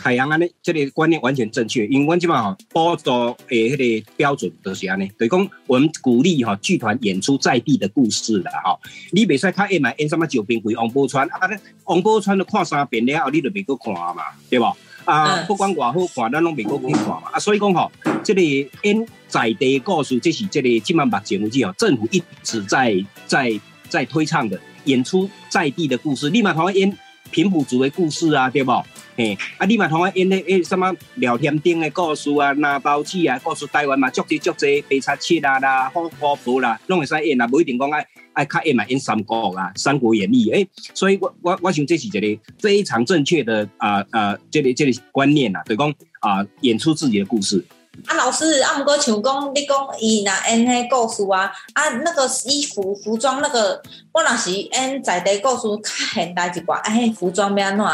[0.00, 1.84] 海洋安尼，这个观念完全正确。
[1.86, 8.80] 因为阮即马吼，报道诶迄个标准就是安尼，就是讲我们鼓励吼剧团演出在地的故事啦吼。
[9.12, 14.76] 你袂使较演嘛演什么九兵鬼王宝钏啊，咧王宝钏都看三遍了后，你就袂搁看嘛，对无？
[15.08, 17.22] 啊，嗯不管偌好看，咱拢袂搁去看嘛。
[17.32, 17.90] 啊，所以讲吼，
[18.22, 22.94] 这个演在地的故事，这是这个即马目前为止吼，政府一直在
[23.26, 26.28] 在在推倡的，演出在地的故事。
[26.28, 26.94] 你嘛同演
[27.30, 28.70] 平埔族的故事啊，对不？
[29.16, 38.06] 嘿，啊，你嘛同我演迄迄什么聊天顶的故事啊，拿包子啊，故事台湾嘛，足济足济白茶七啊啦，好好婆啦，拢会使演啊，不一定讲爱
[38.38, 47.64] 爱较演嘛演三国啊，《三国演义》诶，所以我我我想这是一个非常正确的啊啊，这个这个观念呐，对讲啊，演出自己的故事。
[48.06, 57.86] 啊，老师，啊，毋过像讲你讲伊若演迄故事啊，啊，那个衣服服装那个，我若是演在地故事较现代一寡，啊，迄服装要安怎，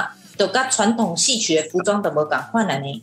[0.46, 3.02] 就甲传统戏曲的服装都无共款安尼。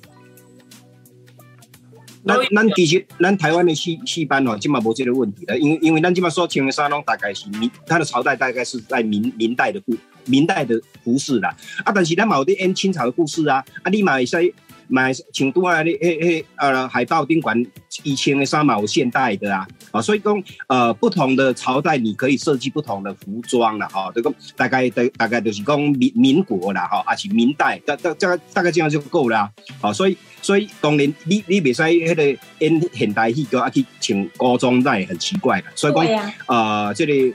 [2.26, 14.54] 咱咱其实咱台湾的戏戏班哦，今嘛无这个问题的，因为因为咱今嘛说清源山拢大概是明，它的朝代大概是在明明代的故明代的服饰啦，啊，但是咱嘛有伫演清朝的故事啊，啊，你嘛会使。
[14.92, 17.66] 买请多啊，迄迄呃海报宾馆
[18.04, 29.50] 以前的衫嘛有现代的啊，啊，所以讲呃不同的朝代你可以设计不同的服装啦，哈，这个大概大大概就是讲民民国啦，哈，还是明代，大大大概大概这样就够了，
[29.80, 37.34] 好，所以所以当然你你袂使迄个演现代戏个啊去穿古装那也很奇怪的，所以讲呃这里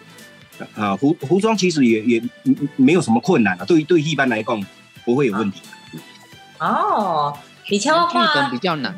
[0.74, 2.22] 啊服服装其实也也
[2.76, 4.62] 没有什么困难啊，对于对一般来讲
[5.06, 5.62] 不会有问题。
[6.58, 7.36] 哦，
[7.70, 8.94] 而且我剧本比较难，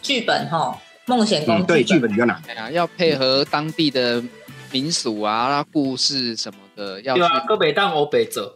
[0.00, 2.10] 剧本哈，梦险工对剧本。
[2.10, 4.22] 比较难，哎呀，要配合当地的
[4.70, 8.54] 民俗啊、故事什么的，要对啊，搁袂当乌白做，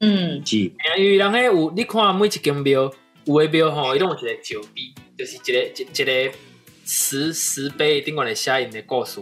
[0.00, 2.92] 嗯，是，因为人迄有你看每一间庙，
[3.24, 6.38] 有诶庙吼，伊拢有一个石碑，就是一个一一个
[6.84, 9.20] 石石碑顶管咧写因的故事，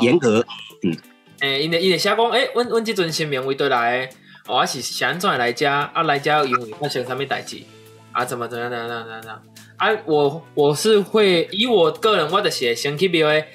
[0.00, 0.44] 严格，
[0.82, 0.96] 嗯，
[1.40, 4.08] 诶，因为因为写讲，诶，阮阮即阵新名为倒来。
[4.48, 6.02] 我是想怎来遮啊？
[6.04, 7.62] 来家因为发生啥物代志
[8.12, 8.24] 啊？
[8.24, 9.42] 怎么怎样怎样怎样怎样？
[9.76, 9.88] 啊！
[10.06, 13.48] 我我是会以我个人我就是会先去庙诶，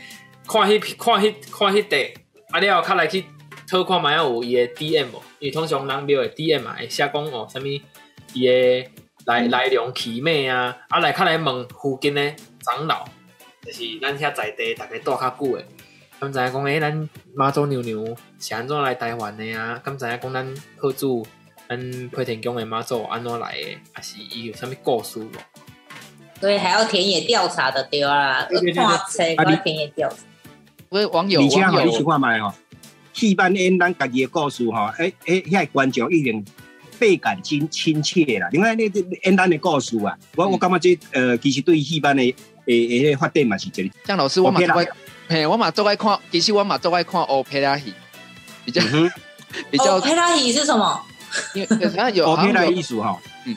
[0.47, 2.13] 看迄看迄看迄地
[2.51, 2.60] 啊！
[2.60, 3.23] 了后较来去
[3.69, 5.23] 偷看买有伊诶 D M 无？
[5.39, 7.63] 因为通常人庙诶 D M 嘛会写讲哦，啥物
[8.34, 8.91] 伊诶
[9.25, 10.77] 来来龙去脉啊！
[10.89, 13.06] 啊来较来问附近诶长老，
[13.65, 15.65] 就是咱遐在地逐个住较久诶。
[16.21, 19.81] 咁知影讲诶，咱妈祖娘娘是安怎来台湾的啊？
[19.84, 21.25] 咁知影讲咱贺主，
[21.67, 23.77] 咱配田宫的妈祖安怎来的？
[23.91, 25.31] 还是伊有啥物故事无？
[26.39, 30.17] 所以还要田野调查的对啊，看册要田野调查。
[30.89, 32.53] 喂，网友，网友，你去看卖吼，
[33.13, 36.45] 戏班演咱家己的故事吼，诶诶，遐观众已经
[36.99, 38.47] 倍感亲亲切啦。
[38.51, 38.84] 另外，你
[39.23, 42.36] 演咱的故事啊，我我感觉这呃，其实对戏班的诶
[43.05, 43.91] 诶发展嘛是这里。
[44.05, 44.60] 像老师，我嘛。
[45.32, 47.94] 嘿，我嘛最爱看，其实我嘛最爱看欧佩拉戏，
[48.65, 48.82] 比较
[49.72, 49.96] 比较。
[49.96, 51.02] 欧佩拉戏是什么？
[51.56, 53.17] 因为 好像有欧佩拉艺术哈。
[53.46, 53.56] 嗯。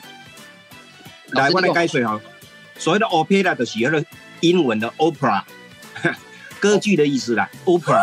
[1.31, 2.17] 来，我来解释哈。
[2.77, 4.05] 所谓的欧佩拉就是那个
[4.39, 5.43] 英文的 opera，
[6.61, 7.49] 歌剧的意思啦。
[7.65, 7.99] opera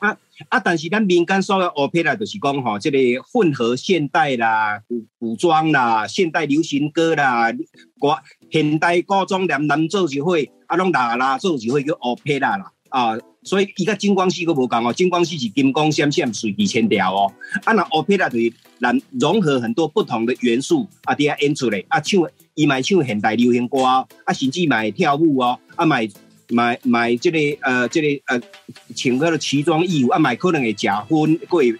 [0.00, 0.14] 啊
[0.50, 2.98] 啊，但是咱民间所谓欧佩拉就是讲哈，这个
[3.32, 7.50] 混合现代啦、古古装啦、现代流行歌啦、
[7.98, 12.70] 国现代古装连男做一会，啊，拢拉拉做一会叫欧佩拉啦。
[12.88, 17.32] 啊，所以伊甲金光系佫无共哦，金光系是金光闪闪、水气千条哦。
[17.64, 22.20] 啊，那 opera 就是咱融合很多不同的元素啊，伫遐演出来啊，唱
[22.54, 26.08] 伊买唱现代流行歌啊，甚至买跳舞哦，啊买
[26.48, 28.40] 买买这个呃这个呃
[28.96, 31.74] 穿嗰个奇装异服啊，买可能会食薰，会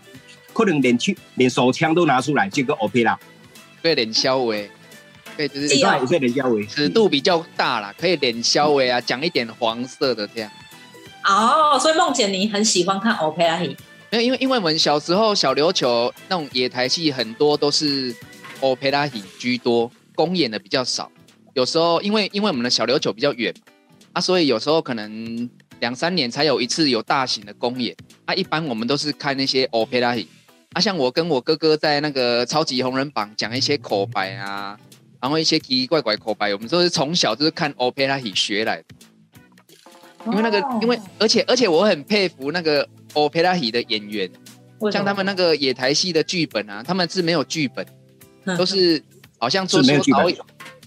[0.52, 3.16] 可能连枪连手枪都拿出来，这个 opera
[3.80, 4.68] 对脸消微，
[5.36, 10.50] 对就是对脸消微，尺度比较大啦，可以脸消微啊，讲一点黄色的这样。
[11.28, 13.76] 哦，所以梦姐你很喜欢看 opera 戏？
[14.10, 18.14] 没有，因为因为我们小时候小琉球那种野台戏很多都是
[18.62, 21.12] opera 戏居多，公演的比较少。
[21.52, 23.52] 有时候因为因为我们的小琉球比较远
[24.14, 28.34] 啊，所以有时候可能两三年才有一次有大型的公演啊。
[28.34, 30.26] 一般我们都是看那些 opera
[30.72, 34.78] 啊，像我跟我哥哥在那个超级红人榜讲一些口白啊，
[35.20, 38.84] 然后一些奇奇怪怪口白，我们都是从小就是看 opera 戏学来的。
[40.30, 44.30] 因为那个，因为而且而且我很佩服那个 opera 戏的演员，
[44.92, 47.86] 像他们那个野台戏的剧本啊，他们是没有剧本，
[48.56, 49.02] 都是
[49.38, 50.38] 好像说说导演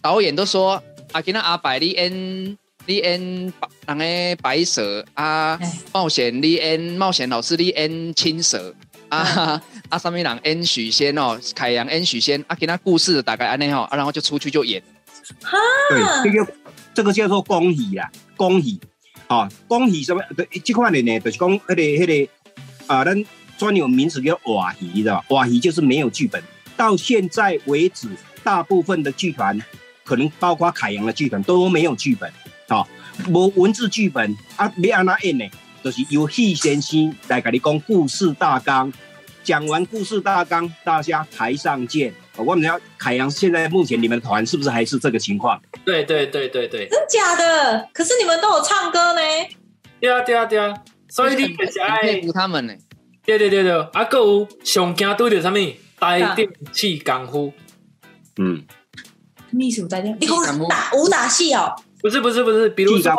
[0.01, 3.53] 导演都说阿吉那阿白你演你演
[3.85, 5.59] 那个白蛇啊，
[5.91, 8.73] 冒险你演冒险老师你演青蛇
[9.09, 14.81] 啊，啊上面人演许仙哦，凯阳演许仙啊，给他故事大概安内吼，啊然后就出去就演，
[15.89, 16.53] 对，这个
[16.93, 18.79] 这个叫做公喜啦，公喜。
[19.31, 20.21] 啊，讲戏什么？
[20.61, 22.31] 这块的呢，就是讲那个那个
[22.85, 23.25] 啊，咱
[23.57, 26.43] 专有名词叫瓦戏的，瓦戏就是没有剧本。
[26.75, 28.09] 到现在为止，
[28.43, 29.57] 大部分的剧团，
[30.03, 32.29] 可能包括凯洋的剧团都没有剧本，
[32.67, 32.85] 啊，
[33.29, 35.45] 无文字剧本啊，要安那演呢？
[35.81, 38.91] 就是由戏先生来给你讲故事大纲，
[39.45, 45.61] 讲完故事大纲，大家台上见，我们要凯阳现在目前你们团是不是还是这个情况？
[45.85, 47.89] 对对对对对，真假的？
[47.93, 49.21] 可是你们都有唱歌呢。
[49.99, 50.73] 对啊对啊对啊，
[51.09, 52.73] 所以你很就是很佩爱，服他们呢。
[53.23, 55.59] 对对对对，啊，还有上惊对着什么？
[55.99, 57.53] 台电气功夫，
[58.37, 58.63] 嗯，
[59.51, 61.75] 秘书在电，你给感悟我打武打戏哦。
[62.01, 63.17] 不是不是不是，比如说地方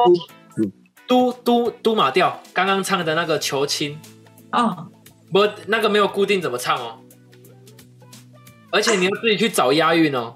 [1.06, 3.96] 都都都马调刚刚唱的那个求亲，
[4.50, 4.88] 哦，
[5.32, 6.98] 不，那个没有固定怎么唱哦，
[8.72, 10.34] 而且你要自己去找押韵哦，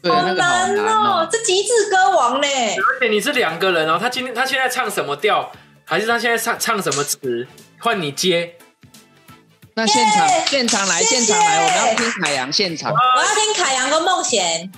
[0.00, 1.28] 对，那个好难难哦哦，。
[1.30, 2.76] 这极致歌王嘞？
[2.76, 5.50] 而且你是两个人哦，他今天他现在唱什么调，
[5.84, 7.46] 还是他现在唱唱什么词，
[7.80, 8.54] 换你接，
[9.74, 12.92] 那现场耶现场来，现场来，我们要听海洋现场。
[12.92, 14.70] 我要听凯阳跟梦贤。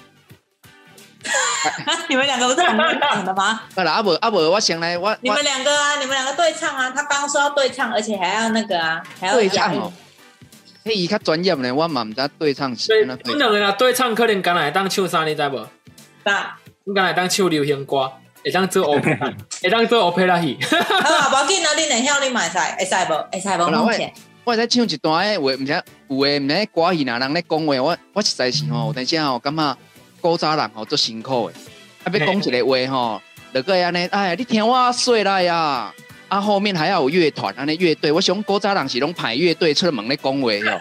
[2.09, 3.61] 你们两个不是很会讲的吗？
[3.77, 6.91] 好啦，阿伯阿伯，我先来，我你我们两个啊，你们两个对唱啊。
[6.91, 9.93] 他刚刚说要对唱，而且还要那个啊，还要押韵对唱哦。
[10.89, 13.39] 迄伊较专业咧，我嘛毋知对唱是所以安怎对不。
[13.39, 15.69] 两个人对唱，可能敢来当唱啥，你知无？
[16.25, 16.57] 啥？
[16.85, 18.11] 你敢来当唱流行歌，
[18.43, 20.59] 会当做 opera， 会当做 opera 戏。
[20.63, 23.29] 好啊，无要紧啊，你能晓你会使，会使无？
[23.31, 24.13] 会使无？
[24.45, 29.77] 我会使唱一段诶话，毋知有诶毋知歌戏若人咧讲话，我我实在是吼，有阵时吼感觉
[30.23, 31.55] 古早人吼足辛苦诶。
[32.05, 33.23] 啊，要讲一个话吼，
[33.53, 35.55] 就个安尼，哎，你听我说来呀。
[35.55, 35.95] 啊，
[36.29, 38.13] 后面还要有乐团，安尼乐队。
[38.13, 40.79] 我想古早人是拢排乐队出门咧讲话哟。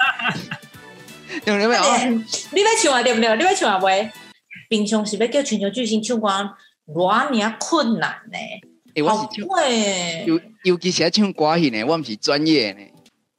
[1.45, 1.77] 对不对？
[1.77, 3.35] 哦，你要唱啊对不对？
[3.37, 4.09] 你要唱啊袂？
[4.69, 6.27] 平常是要叫全球巨星唱歌，
[6.87, 8.37] 偌尔困难呢？
[8.95, 9.47] 诶，我好是唱。
[9.47, 10.25] 会。
[10.25, 12.87] 尤尤其是咧唱歌戏呢，我毋是专业的呢。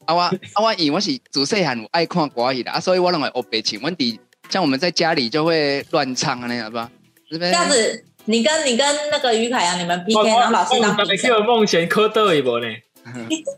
[0.07, 3.79] 啊我啊我因为我是自细汉有爱看歌戏的啊，所以我认为学白唱。
[3.81, 4.18] 阮伫
[4.49, 6.90] 像我们在家里就会乱唱啊，那好吧？
[7.31, 11.17] 这边这样子，你跟你跟那个于凯阳你们 PK，然后老师当评审。
[11.17, 12.67] 叫梦贤科倒一波呢？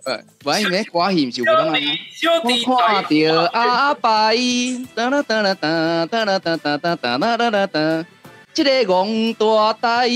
[0.04, 1.74] 呃， 我因为歌戏唔是有那种。
[2.14, 3.02] 小弟我看
[3.34, 4.30] 到阿伯，
[4.94, 8.06] 哒啦哒啦哒哒啦哒哒哒哒啦啦啦哒，
[8.54, 10.08] 这个戆大呆，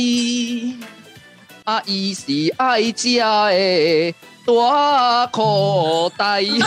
[1.65, 4.15] 啊，伊是爱食的
[4.47, 6.45] 大口袋。
[6.45, 6.59] 过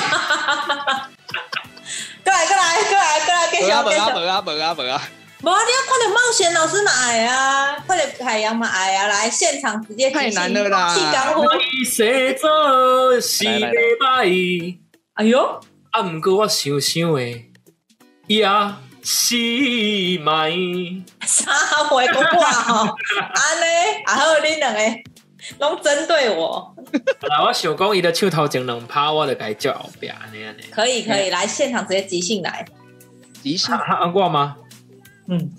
[2.34, 3.71] 来，过来，过来，过来，继续，继续。
[3.71, 4.76] 啊无啊无啊无啊！
[4.78, 5.02] 无啊，
[5.39, 5.54] 你要
[5.88, 11.43] 快点冒险，老师嘛爱啊，快点海洋嘛爱啊，来现场直接太难了啦气干呼。
[11.43, 13.62] 你写做是礼
[14.02, 14.26] 拜，
[15.13, 15.60] 哎呦，
[15.91, 17.52] 啊，毋过我想想诶，
[18.26, 18.43] 也
[19.04, 19.36] 是
[20.23, 20.52] 卖。
[21.26, 21.52] 啥
[21.89, 22.95] 回讲话吼？
[23.21, 24.80] 安尼，啊好，恁两个
[25.60, 26.76] 拢针对我，
[27.30, 30.63] 来，我想讲伊的手头前两趴，我就该叫后壁安尼安尼。
[30.71, 32.65] 可以可以，来现场直接即兴来。
[33.43, 34.56] 即兴啊啊我吗？
[35.27, 35.51] 嗯，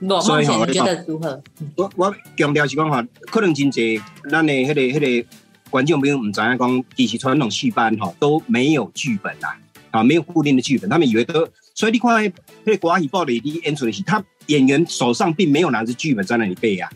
[0.00, 1.42] 我所以吼梦想你觉得如何？
[1.76, 5.28] 我我强调是讲哈，可能真济咱的迄、个迄、个
[5.70, 9.56] 观众朋友唔知影讲，其实传统戏班哈都没有剧本啦，
[9.90, 12.32] 啊，没有固定的剧本，他们以为都，所以你看迄
[12.64, 16.90] 迄个歌戏报的你演出的戏，他演员手上并没有拿着剧本在那里背啊，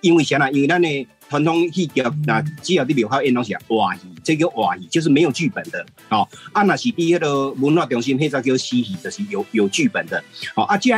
[0.00, 0.50] 因为啥呢？
[0.52, 6.28] 因为咱的传统戏剧那只要你庙口演拢是话戏，这个话戏就是没有剧本的哦。
[6.52, 10.22] 啊，那是伫迄个文化中心，迄个叫戏戏，就是有有剧本的。
[10.54, 10.96] 哦，啊，即个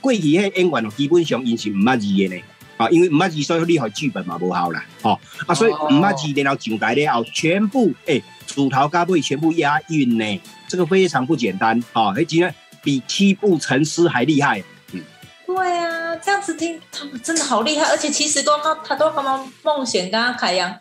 [0.00, 2.42] 过去迄演员哦，基本上因是毋捌字的呢。
[2.76, 4.84] 啊，因为毋捌字，所以你学剧本嘛无效啦。
[5.02, 11.78] 哦，啊，所以毋捌字，然后上台了后，全部诶，主头到尾全部押韵呢，这个非常不简单。
[11.92, 14.64] 哦，迄真的比七步成诗还厉害。
[15.46, 20.78] 对啊，这样子听他们真的好厉害，而且其实都他他都刚刚梦显跟他凯阳，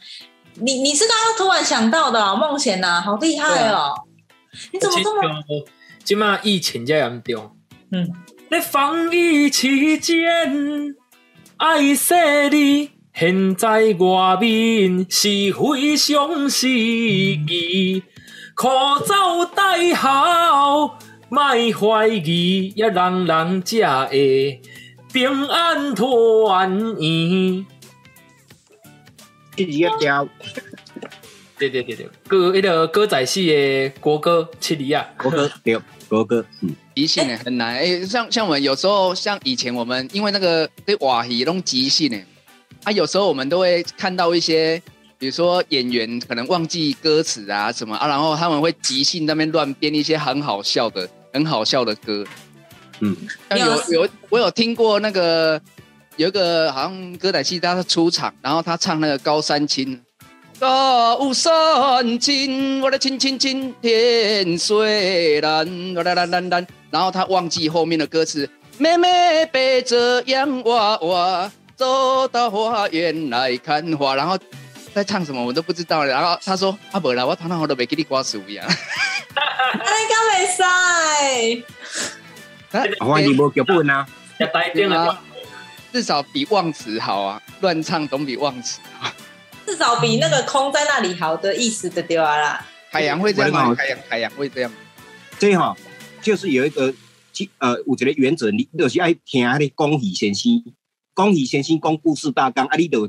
[0.53, 3.93] 你你是刚刚突然想到的、哦、梦显呐，好厉害哦！
[4.71, 5.43] 你怎么这么
[6.03, 7.51] 即马疫情遮严重，
[7.91, 8.07] 嗯？
[8.49, 10.95] 咧防疫期间，
[11.57, 12.17] 爱说
[12.49, 18.03] 你现在外面是非常时期，
[18.55, 18.69] 口
[19.05, 20.97] 罩戴好，
[21.29, 21.39] 莫
[21.73, 24.61] 怀疑，也人人才会
[25.13, 27.65] 平安团圆。
[29.57, 30.27] 一直要教
[31.59, 37.75] 对对对对，歌迄个歌仔戏的国歌《七里啊》，国歌，对，国歌，嗯，即兴呢很难。
[37.75, 42.19] 哎、像像我们有时候，像以前我们因为那个对瓦戏弄即兴呢，
[42.83, 44.81] 啊，有时候我们都会看到一些，
[45.17, 52.25] 比如说演员可能忘记歌词啊什么啊，然后他们会即兴那边乱编一些很好笑的、很好笑的歌。
[52.99, 53.15] 嗯，
[53.49, 55.61] 像有有我有听过那个
[56.17, 60.01] 有一个好像歌仔戏，他出场，然后他唱那个高山青。
[60.59, 66.67] 高山青，我的青青青，天虽蓝，蓝蓝蓝蓝。
[66.91, 74.37] 然后他忘记后面的歌词，妹妹背着洋娃娃走到花园来看花，然后
[74.93, 76.07] 在唱什么我都不知道了。
[76.07, 78.65] 然后他说：“啊，不啦，我头脑我都没给你挂书一样。
[78.65, 81.63] 安尼敢袂使？
[82.69, 84.05] 他反正无剧本啊。
[84.39, 85.17] 要带电的
[85.93, 89.09] 至少比忘词好啊，乱唱总比忘词好。
[89.69, 92.65] 至少比那个空在那里好的意思的对啊啦。
[92.89, 93.75] 海洋会这样吗？
[93.75, 94.77] 海洋海洋会这样吗？
[95.37, 95.77] 这哈、
[96.23, 96.91] 就是有一个
[97.59, 100.51] 呃，有一个原则，你就是爱听迄个讲戏先生，
[101.15, 103.07] 讲戏先生讲故事大纲，啊，你就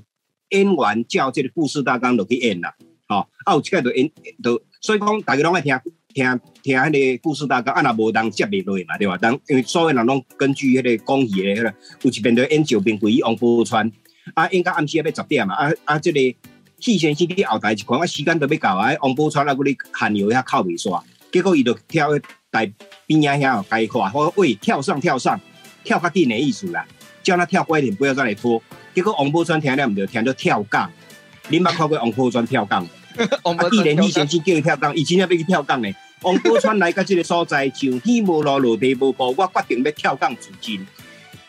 [0.51, 2.75] 演完照这个故事大纲就去演啦，
[3.09, 4.11] 吼、啊，有这个就演，
[4.45, 5.75] 就所以讲大家拢爱听
[6.13, 9.17] 听听迄个故事大纲，啊，若无人接袂落嘛，对吧？
[9.17, 13.91] 当因为所有人拢根据迄个讲戏的迄个，有一边就演赵兵归王宝钏，
[14.35, 16.21] 啊，演到暗时要十点嘛，啊啊，这个
[16.81, 21.03] 戏先生伫后台一看，啊，时间都要到啊，王宝钏啊，搁咧汗油遐靠袂煞。
[21.31, 22.73] 结果伊就跳去台
[23.07, 25.41] 边仔遐，该看，我喂跳上跳上，
[25.85, 26.85] 跳较紧的意思啦，
[27.23, 28.61] 叫他跳快一点，不要再来拖。
[28.95, 30.91] 结果王宝钏听了唔着，听到跳杠。
[31.51, 32.87] 恁捌看过王宝钏跳杠？
[33.43, 35.93] 我啊，既然伊先生叫伊跳杠，伊真正要去跳杠呢。
[36.23, 40.85] 王宝钏来到这个所在，上天无路，落地无步，我决定要跳杠自尽。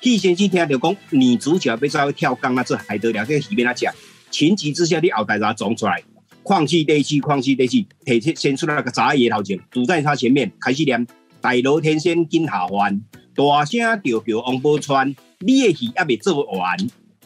[0.01, 3.25] 戏先生听到讲女主角要走去跳杠，那这还得了？
[3.25, 3.93] 这个戏边仔讲，
[4.31, 6.01] 情急之下，你后台把它撞出来。
[6.43, 11.05] 矿气地气，矿气地气，提出先出来那个杂野头前，堵在他前面，开始念
[11.39, 12.99] 大罗天仙金下凡，
[13.35, 16.75] 大声叫叫王宝钏，你的戏还未做完，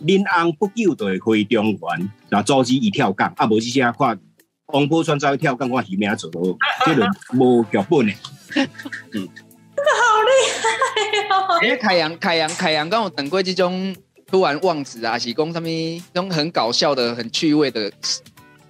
[0.04, 4.20] 恁翁不久就会回中原，然后阻止伊跳杠，啊，无这声看
[4.74, 6.42] 王宝钏走去跳杠，我戏名做到，
[6.86, 8.14] 这轮无剧本的。
[9.86, 10.30] 好厉
[10.62, 11.60] 害哦！
[11.62, 13.96] 因为凯阳凯阳凯阳刚有等过这种
[14.28, 15.70] 突然忘词啊，是讲什么
[16.14, 17.92] 那种很搞笑的、很趣味的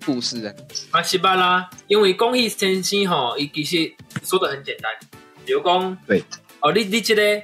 [0.06, 0.54] 故事啊。
[0.92, 3.94] 啊，是吧啦，因为公益先生吼，伊其实
[4.24, 4.92] 说的很简单，
[5.46, 6.24] 比如讲，对，
[6.60, 7.42] 哦，你你这个，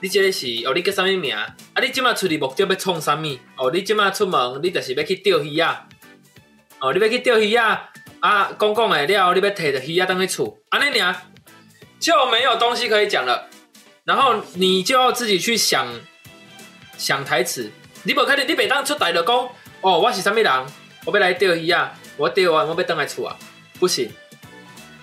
[0.00, 1.34] 你这个是哦，你叫什么名？
[1.34, 3.36] 啊，你即马出去目的要创啥物？
[3.56, 5.86] 哦，你即马出门，你就是要去钓鱼啊。
[6.80, 7.90] 哦，你要去钓鱼啊，
[8.20, 11.14] 啊，讲讲的了，你要摕着鱼啊当去厝，安尼尔
[11.98, 13.50] 就没有东西可以讲了。
[14.04, 15.86] 然后你就要自己去想
[16.98, 17.70] 想台词，
[18.02, 19.36] 你无可能，你袂当出台就讲，
[19.80, 20.66] 哦，我是啥物人，
[21.06, 23.36] 我要来钓鱼啊，我钓完我要登来厝啊，
[23.78, 24.12] 不行。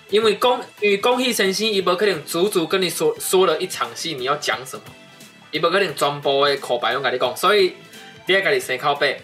[0.08, 4.84] 因为公因为公戏先生，伊无可能足足跟你说说了一场戏，你要讲什么，
[5.50, 7.74] 伊无可能全部的口白拢甲你讲，所以
[8.26, 9.20] 你要家己生口背，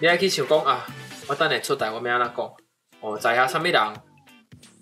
[0.00, 0.84] 你要去想讲啊，
[1.28, 2.52] 我等下出台我要安怎讲，
[3.00, 3.80] 哦，在下啥物人，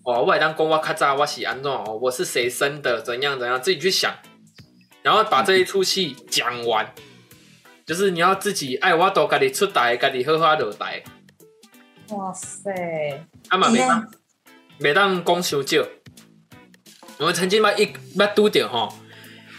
[0.04, 4.14] 哦，我会当讲我较早我是安怎，哦，我是谁生的，怎样怎样，自己去想，
[5.02, 6.86] 然后把这一出戏讲完，
[7.84, 11.02] 就是你要自己爱我都家己出台，家己好好落台，
[12.10, 12.70] 哇塞！
[13.48, 14.08] 啊嘛袂当
[14.80, 15.84] 袂当讲伤少。
[17.18, 17.86] 我曾经捌一
[18.16, 18.92] 捌拄着吼，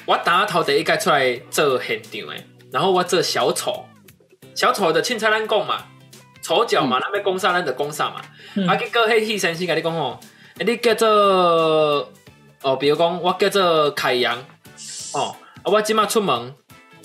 [0.05, 3.85] 我打头第一届出来做现场诶，然后我做小丑，
[4.55, 5.85] 小丑的凊彩咱讲嘛，
[6.41, 8.21] 丑角嘛，咱要讲啥咱就讲啥嘛。
[8.55, 10.19] 嗯啊，结果迄戏先生甲你讲吼，
[10.57, 12.11] 诶你叫做
[12.61, 14.37] 哦，比如讲我叫做凯阳，
[15.13, 16.55] 哦，啊我即马出门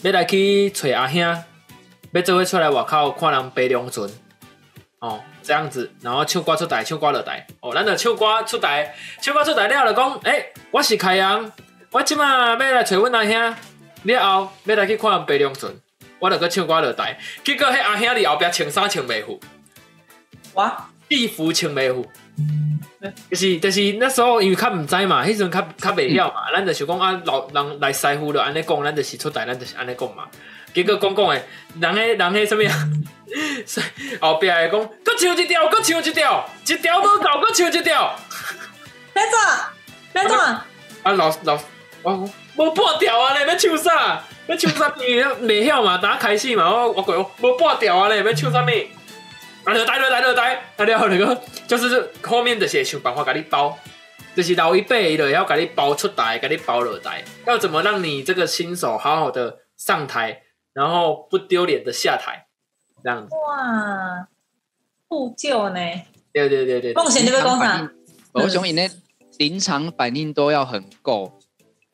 [0.03, 1.21] 要来去找阿兄，
[2.13, 4.09] 要做伙出来外口看人爬龙船，
[5.01, 11.51] 哦，这样子，然后唱歌出台，唱歌落台，哦，咱就唱歌出台，唱歌出台了就讲，诶、我是凯阳，
[11.91, 13.57] 我即马要来找阮阿兄，
[14.05, 15.73] 了后要来去看人爬龙船，
[16.19, 19.39] 我就去唱歌落台，结果迄阿兄伫后壁穿衫穿袂赴。
[20.55, 20.73] 我，
[21.09, 22.07] 制服穿袂赴，
[23.31, 30.25] 就是就是那时候因为较毋知嘛，迄阵较较袂晓嘛，咱就想讲啊，老人来师傅就安尼讲，咱就是出台，咱就是安尼讲嘛。
[30.75, 31.43] 结果讲讲诶，
[31.81, 32.89] 人迄人迄什么啊？
[34.21, 38.15] 后壁会讲，搁唱一条，搁唱一条，一条都够，搁唱一条。
[39.15, 39.39] 来做，
[40.13, 41.59] 来做，啊，老老
[42.03, 44.23] 我无半条啊咧，要唱啥？
[44.47, 45.01] 要唱啥物？
[45.47, 48.69] 袂晓嘛，打开始嘛，我我讲无半条啊咧，要唱啥物？
[49.69, 53.79] 啊，落台落台落台，啊了后那个就是后面的些想办法给你包，
[54.35, 60.41] 就是老一辈的要给你包出台，给你包落台，要怎么让你这个新手好好的上台，
[60.73, 62.47] 然后不丢脸的下台，
[63.05, 63.35] 这样子。
[63.35, 64.27] 哇，
[65.07, 65.81] 互救呢？
[66.33, 67.91] 对对对对对梦想你要讲啥？
[68.33, 68.89] 我想你那
[69.37, 71.39] 临场反应都要很够，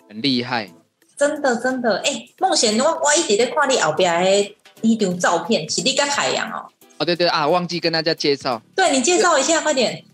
[0.09, 0.71] 很厉害。
[1.17, 6.71] 真的真的，哎、梦贤，我我一直在看你后边的一张照片，是你跟海洋哦。
[6.99, 10.05] 哦，对对啊，忘记跟大家介绍，对你介绍一下，快点。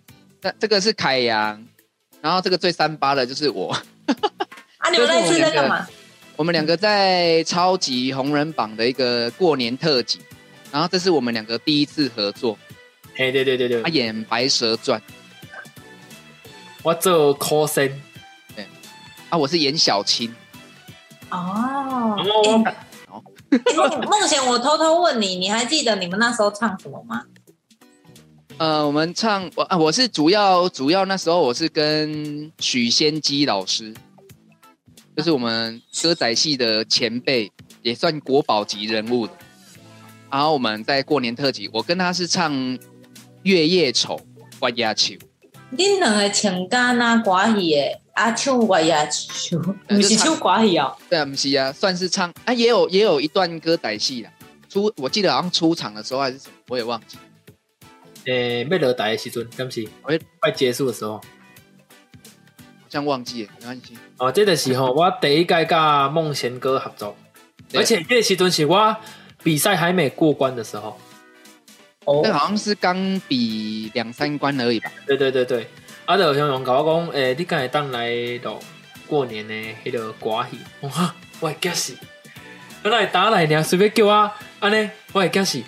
[0.41, 1.62] 那这个是凯阳，
[2.20, 3.70] 然后这个最三八的就是我。
[4.78, 5.87] 啊，你们那一次在干嘛？
[6.37, 10.20] 我们两个在超级红人榜的一个过年特辑，
[10.72, 12.59] 然后这是我们两个第一次合作，
[13.14, 14.99] 嘿对对对对他，演《白蛇传》
[16.83, 17.93] 我做科生，
[19.28, 20.35] 啊，我是演小青。
[21.28, 22.74] 哦，然后我哎
[23.76, 27.24] 梦梦贤，我偷偷问你，你还记得你们那时候唱什么吗？
[28.59, 33.94] 呃，我们唱我啊，我是主要主要那时候我是跟许仙基老师，
[35.16, 37.51] 就是我们歌仔戏的前辈，
[37.82, 39.32] 也算国宝级人物的。
[40.30, 42.53] 然后我们在过年特辑，我跟他是唱
[43.42, 44.14] 《月夜愁》
[44.61, 45.14] 《关鸦秋》，
[45.76, 49.58] 恁两个情感啊歌戏的，啊唱我也唱，
[49.88, 50.94] 不是唱歌戏哦。
[51.08, 54.30] 对啊，不是啊，算是唱啊，也有也有一段歌仔戏啦。
[54.68, 57.16] 出我记得好像出场的时候还是什么，我也忘记。
[58.26, 61.12] 诶，要落台的时阵，敢是喂快结束的时候。
[61.14, 61.22] 好
[62.90, 63.96] 像忘记了，没关系。
[64.18, 67.16] 哦，这个时候， 我第一届甲梦贤哥合作，
[67.72, 68.96] 而且这个时阵是我
[69.42, 70.98] 比赛还没过关的时候。
[72.06, 74.90] 哦那好像是刚比两三关而已吧。
[75.06, 75.68] 对对对对，
[76.11, 78.11] 啊，就有人甲我讲，诶、你敢会当来
[78.42, 78.58] 录
[79.06, 79.54] 过年的
[79.84, 80.58] 迄个歌戏？
[80.80, 81.96] 哇，我会惊死！
[82.82, 85.62] 我来打来尔，随便叫我安尼，我会惊死。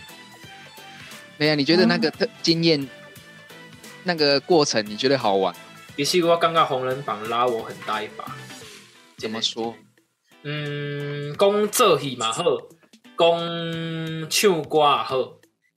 [1.39, 2.89] 对啊，你觉得那个特经验，
[4.03, 5.55] 那个过程你觉得好玩？
[5.97, 8.25] 其实我感觉红人榜拉我很大一把。
[9.19, 9.77] 怎么说？
[10.43, 12.43] 嗯，讲做戏嘛好，
[13.17, 15.35] 讲唱歌也好，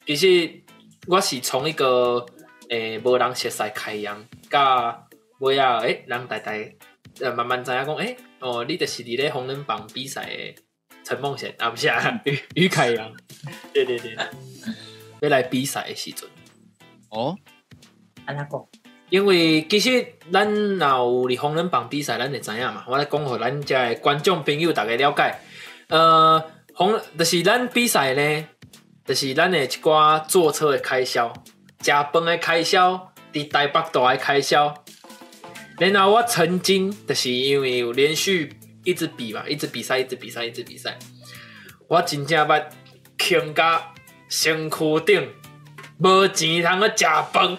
[0.08, 0.64] 其实
[1.06, 2.26] 我是从一个
[2.70, 5.08] 诶无、人熟悉开阳，甲
[5.40, 6.52] 尾啊诶人大大
[7.22, 10.56] 呃慢慢知影讲诶哦，你就是伫咧红人榜比赛诶
[11.04, 13.12] 陈梦贤啊，不是啊，于于凯阳，
[13.74, 14.16] 对对对，
[15.22, 16.28] 要来比赛诶时阵。
[17.10, 17.36] 哦，
[18.26, 18.66] 安那讲，
[19.10, 22.84] 因为其实咱若有伫红人榜比赛，咱会知影嘛。
[22.88, 25.40] 我来讲互咱遮的观众朋友大家了解。
[25.88, 26.44] 呃，
[26.74, 28.48] 红就是咱比赛咧，
[29.06, 31.32] 就是咱诶一寡坐车的开销、
[31.86, 34.84] 食饭的开销、伫台北大的开销。
[35.78, 40.98] 然后我曾经就是因为有连续一直比嘛，一直比赛，一直比赛，一直比赛，
[41.88, 42.66] 我真正捌
[43.18, 43.94] 穷甲
[44.28, 45.32] 身躯顶
[46.00, 47.58] 无钱通去食饭。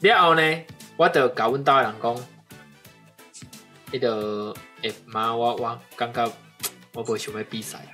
[0.00, 0.64] 了后呢，
[0.96, 2.16] 我就甲阮兜的人讲，
[3.92, 6.32] 迄个诶妈，我我感觉
[6.94, 7.92] 我无想要比赛啊。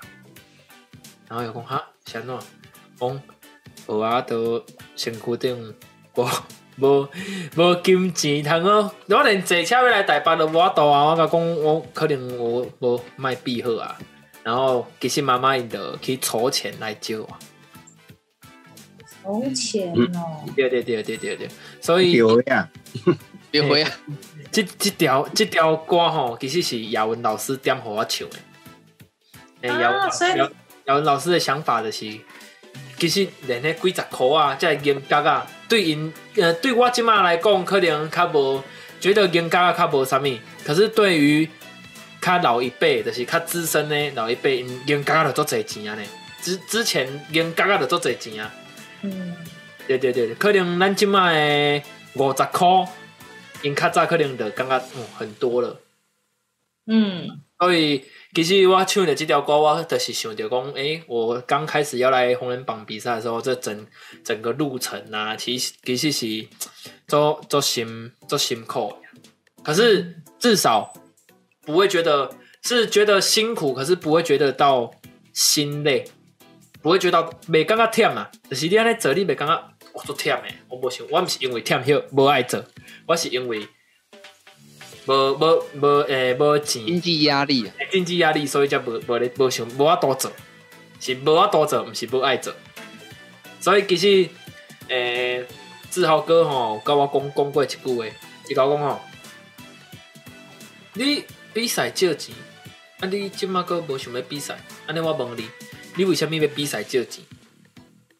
[1.28, 2.38] 然后又讲哈，是安怎？
[2.98, 3.22] 讲
[3.86, 4.64] 无啊，都
[4.94, 5.74] 身躯顶
[6.14, 6.26] 无
[6.78, 7.08] 无
[7.56, 8.90] 无金钱通哦。
[9.08, 11.04] 我连坐车要来台北都无法度啊！
[11.04, 13.96] 我甲讲，我可能我无卖比好啊。
[14.42, 17.28] 然后其实妈妈因着去筹钱来借我。
[19.22, 21.48] 筹钱哦，对对对对对对，
[21.80, 22.68] 所以有呀，
[23.50, 23.90] 别回啊！
[24.52, 28.36] 这这条这条歌吼，其实是亚文老师点互我唱的。
[29.62, 30.50] 诶、啊亚文老所以亚
[30.84, 32.06] 亚文老师的想法就是，
[32.98, 38.62] 其实连迄几十箍啊，这严格啊，对因呃对我即马来讲，可能较无
[39.00, 41.48] 觉得严格啊较无啥物，可是对于
[42.20, 46.02] 较老一辈，就是较资深的老一辈，因严格啊就做侪钱啊呢。
[46.40, 48.52] 之之前严格啊就做侪钱啊。
[49.02, 49.36] 嗯，
[49.86, 51.82] 对对对，可能咱即卖
[52.14, 52.88] 五十箍，
[53.62, 55.80] 因较早可能就感觉嗯很多了。
[56.86, 58.04] 嗯，所以
[58.36, 63.86] 其实我唱的这条歌，我就是想着讲，诶、我刚开始要来红人榜比赛的时候，这整
[64.22, 66.46] 整个路程啊，其实其实是
[67.08, 68.94] 做做辛做辛苦，
[69.64, 70.92] 可是至少
[71.62, 72.30] 不会觉得
[72.62, 74.90] 是觉得辛苦，可是不会觉得到
[75.32, 76.04] 心累，
[76.82, 77.18] 不会觉得
[77.48, 82.62] 袂感觉忝啊，就是你安尼做，你袂感觉我做忝诶，我无想，我毋是因为忝休无爱做，
[83.06, 83.66] 我是因为
[85.06, 86.84] 无无无诶无钱。
[86.84, 90.30] 经济压力啊，经济压力，所以才无无咧无想无法多做，
[91.00, 92.52] 是无法多做，毋是无爱做。
[93.60, 94.28] 所以其实，
[94.88, 95.44] 诶、
[95.90, 98.04] 志豪哥吼，甲我讲讲过一句话，
[98.48, 99.00] 伊甲我讲吼，
[100.94, 102.34] 你比赛借钱，
[103.00, 105.48] 啊你即马个无想要比赛，安尼我问你，
[105.96, 107.24] 你为虾米要比赛借钱？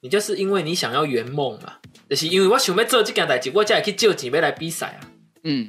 [0.01, 1.74] 你就是因为你想要圆梦嘛，
[2.09, 5.11] 就是因为我想要做即件代志，我才会去借钱要来比赛啊。
[5.43, 5.68] 嗯，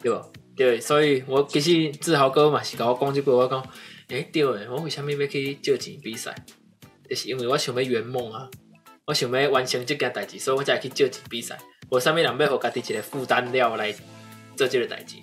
[0.00, 0.24] 对吧？
[0.56, 3.62] 对，所以我其实志豪哥嘛是甲我讲即句，我讲，
[4.08, 6.34] 诶、对诶，我为什么要去借钱比赛？
[7.08, 8.48] 就是因为我想要圆梦啊，
[9.06, 11.58] 我想要完成这件代志，所以我才去借钱比赛。
[11.90, 13.94] 无啥物人要互家己一个负担了来
[14.56, 15.16] 做这个代志。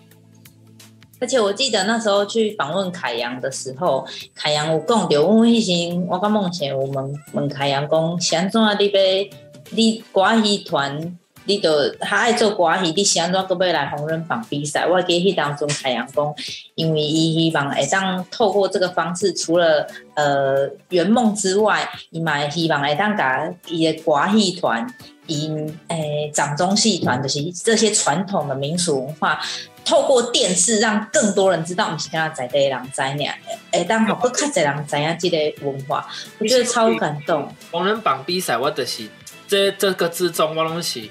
[1.19, 9.37] 而且我记得那时候去访问凯阳的时候，凯阳有讲着，阮迄时我甲梦贤有问问凯阳讲，是安怎你要
[9.69, 14.85] 你歌戏团，你都他爱做歌戏，你是安怎搁要来红人榜比赛？
[14.85, 16.35] 我记得迄当中海洋讲，
[16.75, 24.87] 因为伊希望会当透过这个方式，除了呃圆梦之外，伊嘛会希望会当甲伊的歌戏团。
[25.27, 29.41] 因诶，掌中戏团就是这些传统的民俗文化，
[29.83, 33.25] 透过电视让更多人知道，不是跟他在地人知呢，
[33.71, 37.51] 诶，当好更较侪人知影这个文化，我觉得超感动。
[37.71, 39.09] 红人榜比赛，我就是
[39.47, 41.01] 这这个之中，我拢是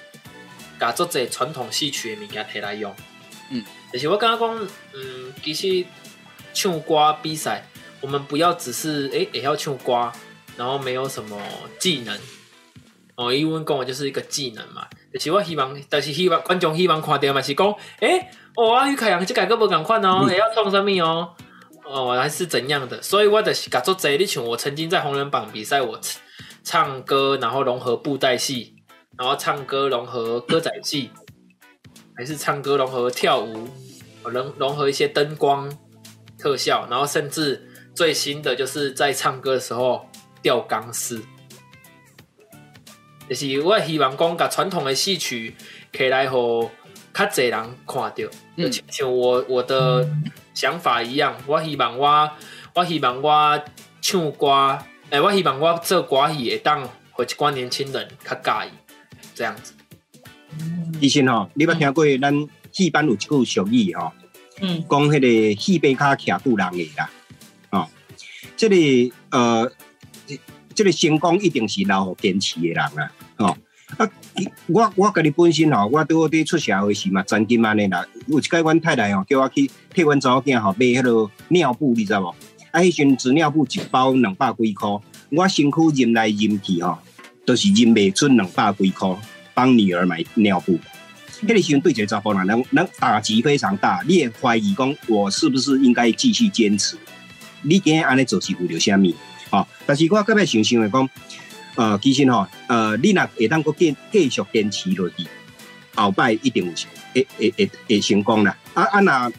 [0.84, 2.94] 甲做者传统戏曲的物件摕来用。
[3.50, 5.86] 嗯，就是我刚刚讲，嗯，其实
[6.52, 7.66] 唱歌比赛，
[8.00, 10.12] 我们不要只是诶也要唱歌，
[10.56, 11.40] 然后没有什么
[11.78, 12.18] 技能。
[13.16, 14.86] 哦，英文讲的就是一个技能嘛。
[15.12, 21.34] 就是我希望，但是希望观众希望看到嘛是讲，诶，哦，啊，于凯阳这改个不赶快哦，也要创什么哦？
[21.84, 23.00] 哦，还是怎样的？
[23.00, 26.00] 所以我的搞做这一群，我曾经在红人榜比赛，我
[26.64, 28.73] 唱歌，然后融合布袋戏，
[29.16, 31.10] 然后唱歌融合歌仔戏，
[32.16, 33.68] 还是唱歌融合跳舞，
[34.24, 35.70] 融融合一些灯光
[36.38, 40.08] 特效，然后甚至最新的就是在唱歌的时候
[40.42, 41.22] 吊钢丝。
[43.28, 45.56] 就是我希望讲，把传统的戏曲
[45.92, 46.70] 可以来和
[47.14, 50.06] 较侪人看到，就像我我的
[50.52, 52.30] 想法一样，我希望我
[52.74, 53.64] 我希望我
[54.02, 54.78] 唱歌，
[55.10, 58.72] 诶，我希望我做歌戏会当和一寡年轻人较介意
[59.34, 59.72] 这样子。
[61.00, 64.12] 其实吼，你捌听过咱戏班有一句俗语吼，
[64.60, 67.10] 嗯，讲迄个戏班卡徛住人的啦，
[67.70, 67.88] 哦，
[68.56, 68.76] 这个
[69.30, 69.72] 呃。
[70.76, 73.12] 这个成功一定是老互坚持的人啊！
[73.36, 73.56] 哦，
[73.96, 74.10] 啊，
[74.66, 78.04] 我我家己本身吼，我拄好伫出社会时嘛，曾经安尼啦。
[78.26, 82.34] 有一届阮太太吼，叫我去替阮查某囝吼买迄落尿布，你知无？
[82.72, 86.98] 啊，迄阵纸尿布一包两百几箍，我身躯忍来忍去吼，
[87.44, 89.16] 都是认袂出两百几块，
[89.52, 90.78] 帮女儿买尿布。
[91.40, 96.96] 迄个时阵对一个查甫人，人人打击非常大，你也怀疑讲我是不是应该继续坚持？
[97.62, 99.14] 你今日安尼做是为了虾米？
[99.50, 101.08] 哦，但是我个别想想的讲，
[101.74, 105.26] 呃，其实吼，呃，你若会当阁坚继续坚持落去，
[105.94, 108.56] 后摆一定会会会会成功啦。
[108.72, 109.30] 啊啊那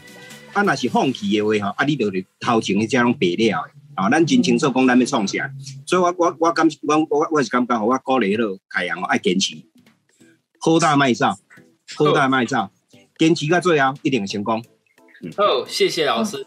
[0.52, 3.75] 啊那是放弃的话吼，啊，你就是头前迄只拢白了的。
[3.96, 5.50] 啊，咱真清楚讲咱要创啥，
[5.86, 9.56] 所以我我我感我我我是感觉，我鼓励了海洋，我爱坚持，
[10.60, 11.36] 好大卖造，
[11.96, 12.70] 好大卖造，
[13.18, 14.62] 坚持到最后一定会成功。
[15.38, 16.46] 哦，谢谢老师。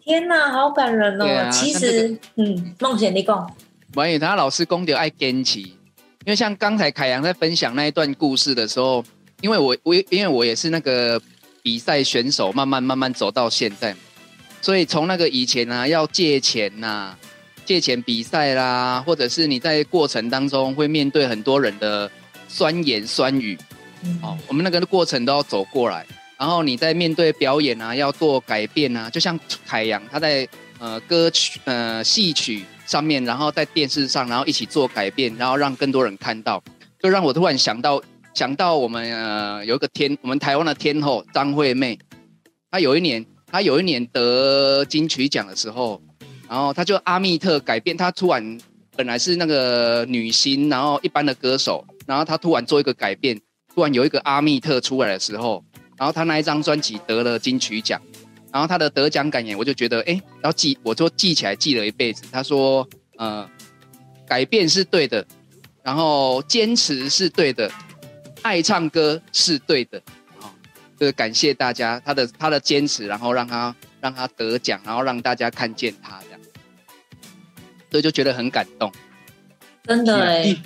[0.00, 1.50] 天呐，好感人哦！
[1.52, 3.54] 其实，嗯，梦想你讲，
[3.92, 9.04] 关于他老师公的爱坚持，因为像刚才凯阳在分享那一段故事的时候，
[9.42, 11.20] 因为我我因为我也是那个
[11.62, 13.94] 比赛选手，慢慢慢慢走到现在，
[14.60, 17.16] 所以从那个以前啊，要借钱呐，
[17.64, 22.10] 借钱比赛啦，或者是你在过程当中会面对很多人的
[22.48, 23.56] 酸言酸语，
[24.22, 26.04] 哦，我们那个过程都要走过来。
[26.38, 30.48] 然后你在面对表演啊，要做改变啊，就像海洋他在
[30.78, 36.62] 呃歌曲呃戏曲上面，然后在电视上，然后一起做改变，然后让更多人看到，
[37.02, 38.00] 就让我突然想到
[38.34, 41.98] 想到我们呃有一个天，我们台湾的天后张惠妹，
[42.70, 46.00] 她有一年他有一年得金曲奖的时候，
[46.48, 48.58] 然后他就阿密特改变，他突然
[48.96, 53.40] 本来是那个女星，然后一般的歌手，然后她突然做一个改变，
[53.74, 55.64] 突然有一个阿密特出来的时候。
[55.96, 58.00] 然后他那一张专辑得了金曲奖，
[58.52, 62.22] 然后他的得奖感言，我就觉得，哎，然后记，我就记起来，记了一辈子。
[62.30, 63.44] 他说，呃，
[64.24, 65.26] 改变是对的，
[65.82, 67.68] 然后坚持是对的，
[68.42, 70.00] 爱唱歌是对的，
[70.98, 76.40] 啊，就是感谢大家他的他的坚持，然后让他让他得奖，然后让大家看见他这样，
[77.90, 78.92] 所以就觉得很感动。
[79.84, 80.56] 真的哎，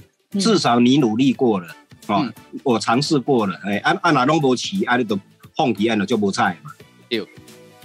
[0.41, 1.69] 至少你努力过了。
[2.09, 2.29] 哦，
[2.65, 5.17] 我尝试过了，哎，按按哪拢无齐，啊，你都
[5.57, 6.73] 放弃，按了就无菜嘛。
[7.09, 7.25] 对，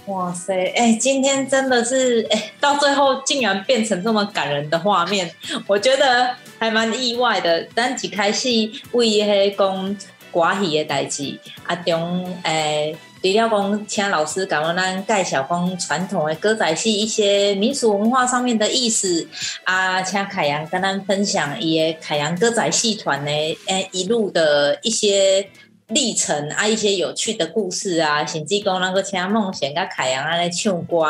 [0.06, 5.32] 哇塞，哎，今天真的是，哎，到最后竟然变成这么感人的画面，
[5.68, 7.64] 我觉得还蛮意外的。
[7.76, 8.48] 咱一开始
[8.90, 9.96] 为迄讲
[10.32, 12.96] 歌戏的代志，啊，中，诶。
[13.20, 19.26] 除了讲，请老师讲咱介绍讲传统的歌仔戏一些民俗文化上面的意思
[19.64, 23.30] 啊，请凯阳跟咱分享伊个凯阳歌仔戏团呢，
[23.66, 25.48] 诶，一路的一些
[25.88, 31.02] 历程啊，一些有趣的故事啊，甚至讲那个请梦贤跟凯阳啊在唱歌，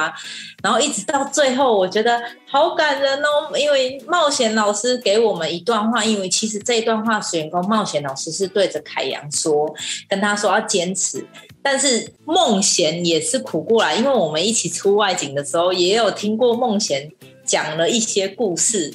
[0.62, 9.74] 然后一直到最后，我觉得好感人哦，因为冒险老师给我们一段话，因为其实这一段话，虽然讲冒险老师是对着凯阳说，
[10.09, 11.26] 跟他说要坚持。
[11.61, 17.11] 但是梦贤也是苦过来，因为我们一起出外景的时候，也有听过梦贤
[17.45, 18.95] 讲了一些故事。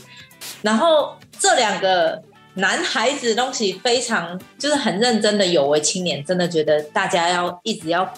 [0.61, 2.23] 然后这两个
[2.55, 8.13] 男孩子东西非常就是很认真的有为青年，真的觉得大家要一直要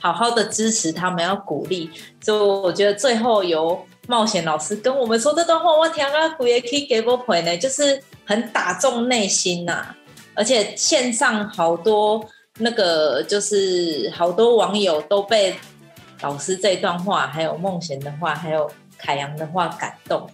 [0.00, 1.90] 好好的支持他们，要鼓励。
[2.20, 9.94] 所以我觉得最后由冒险老师跟我们说这段话，我天啊，古也可以给我陪呢，就是很打中内心呐。
[10.34, 12.24] 而且线上好多。
[12.58, 15.52] 那个就是好多网友都被
[16.20, 20.30] 老师这段话，还有梦贤的话，还有凯阳的话感动，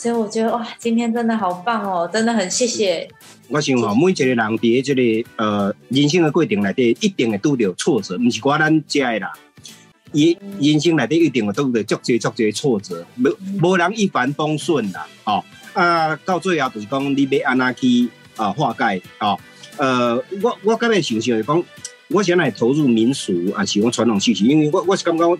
[0.00, 3.06] 所以我觉得哇，今天真的好棒哦，真的很谢谢
[3.48, 9.30] 我想吼，每一个人伫即个呃人生的过程内底，一定会拄着挫折，毋是我咱遮的啦。
[10.12, 15.06] 人人生内底一定会拄着足侪足侪挫折，无无人一帆风顺啦。
[15.24, 15.44] 哦
[15.74, 19.38] 啊，到最后就是讲，你要安怎去啊化解哦。
[19.76, 21.62] 呃，我我感觉想想讲，
[22.08, 25.38] 我想来投入民俗啊，是讲传统戏曲，因为我我是感觉。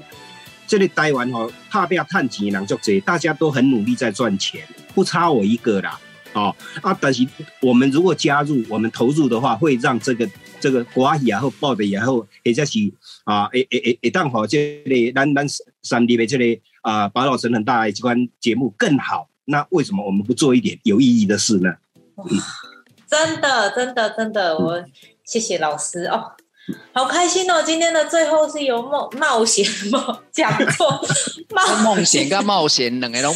[0.71, 4.65] 这里台湾吼，怕不要探钱人就这，大家都很努力在赚钱，
[4.95, 5.99] 不差我一个啦。
[6.33, 7.27] 哦啊，但是
[7.61, 12.79] 我们如果加入，我们投入的话，会让这个这个国语也好，报的也好，或者是
[13.25, 15.45] 啊，诶诶诶诶，当好这里咱咱
[15.83, 19.29] 三 D 的这里啊，把老神很大的这款节目更好。
[19.47, 21.75] 那为什么我们不做一点有意义的事呢？
[23.09, 24.85] 真的，真的，真的，我
[25.25, 26.37] 谢谢老师哦。
[26.93, 27.63] 好开心哦！
[27.65, 31.01] 今天的最后是由冒冒险 冒讲座，
[31.49, 33.33] 冒险跟冒险两个都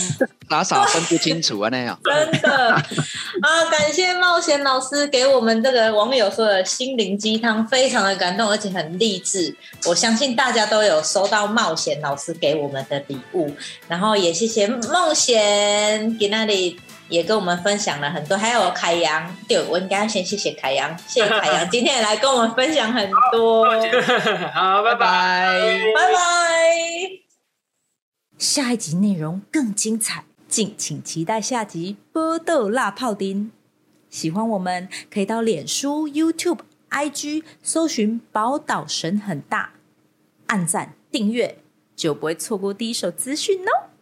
[0.48, 1.98] 傻傻分不清楚啊那样。
[2.04, 9.54] 真的啊，感谢冒险老师给我们这个网友说的心灵鸡汤，非常的感动，而且很励志。
[9.86, 13.50] 我相信大家都有收到冒险老师给我们的礼物，
[13.88, 16.78] 然后也谢谢冒险给那里。
[17.08, 23.64] 也跟我们分享了很多，还有凯阳，对我应该要先谢谢凯阳，谢谢凯阳今天来跟我们分享很多。
[24.52, 26.18] 好，拜拜，拜拜。
[28.38, 33.46] 下一集内容更精彩，敬请期待下集《波豆辣泡丁》。
[34.10, 39.72] 喜欢我们可以到脸书、YouTube、IG 搜寻“宝岛神很大”，
[40.46, 41.58] 按赞订阅
[41.96, 43.93] 就不会错过第一手资讯哦。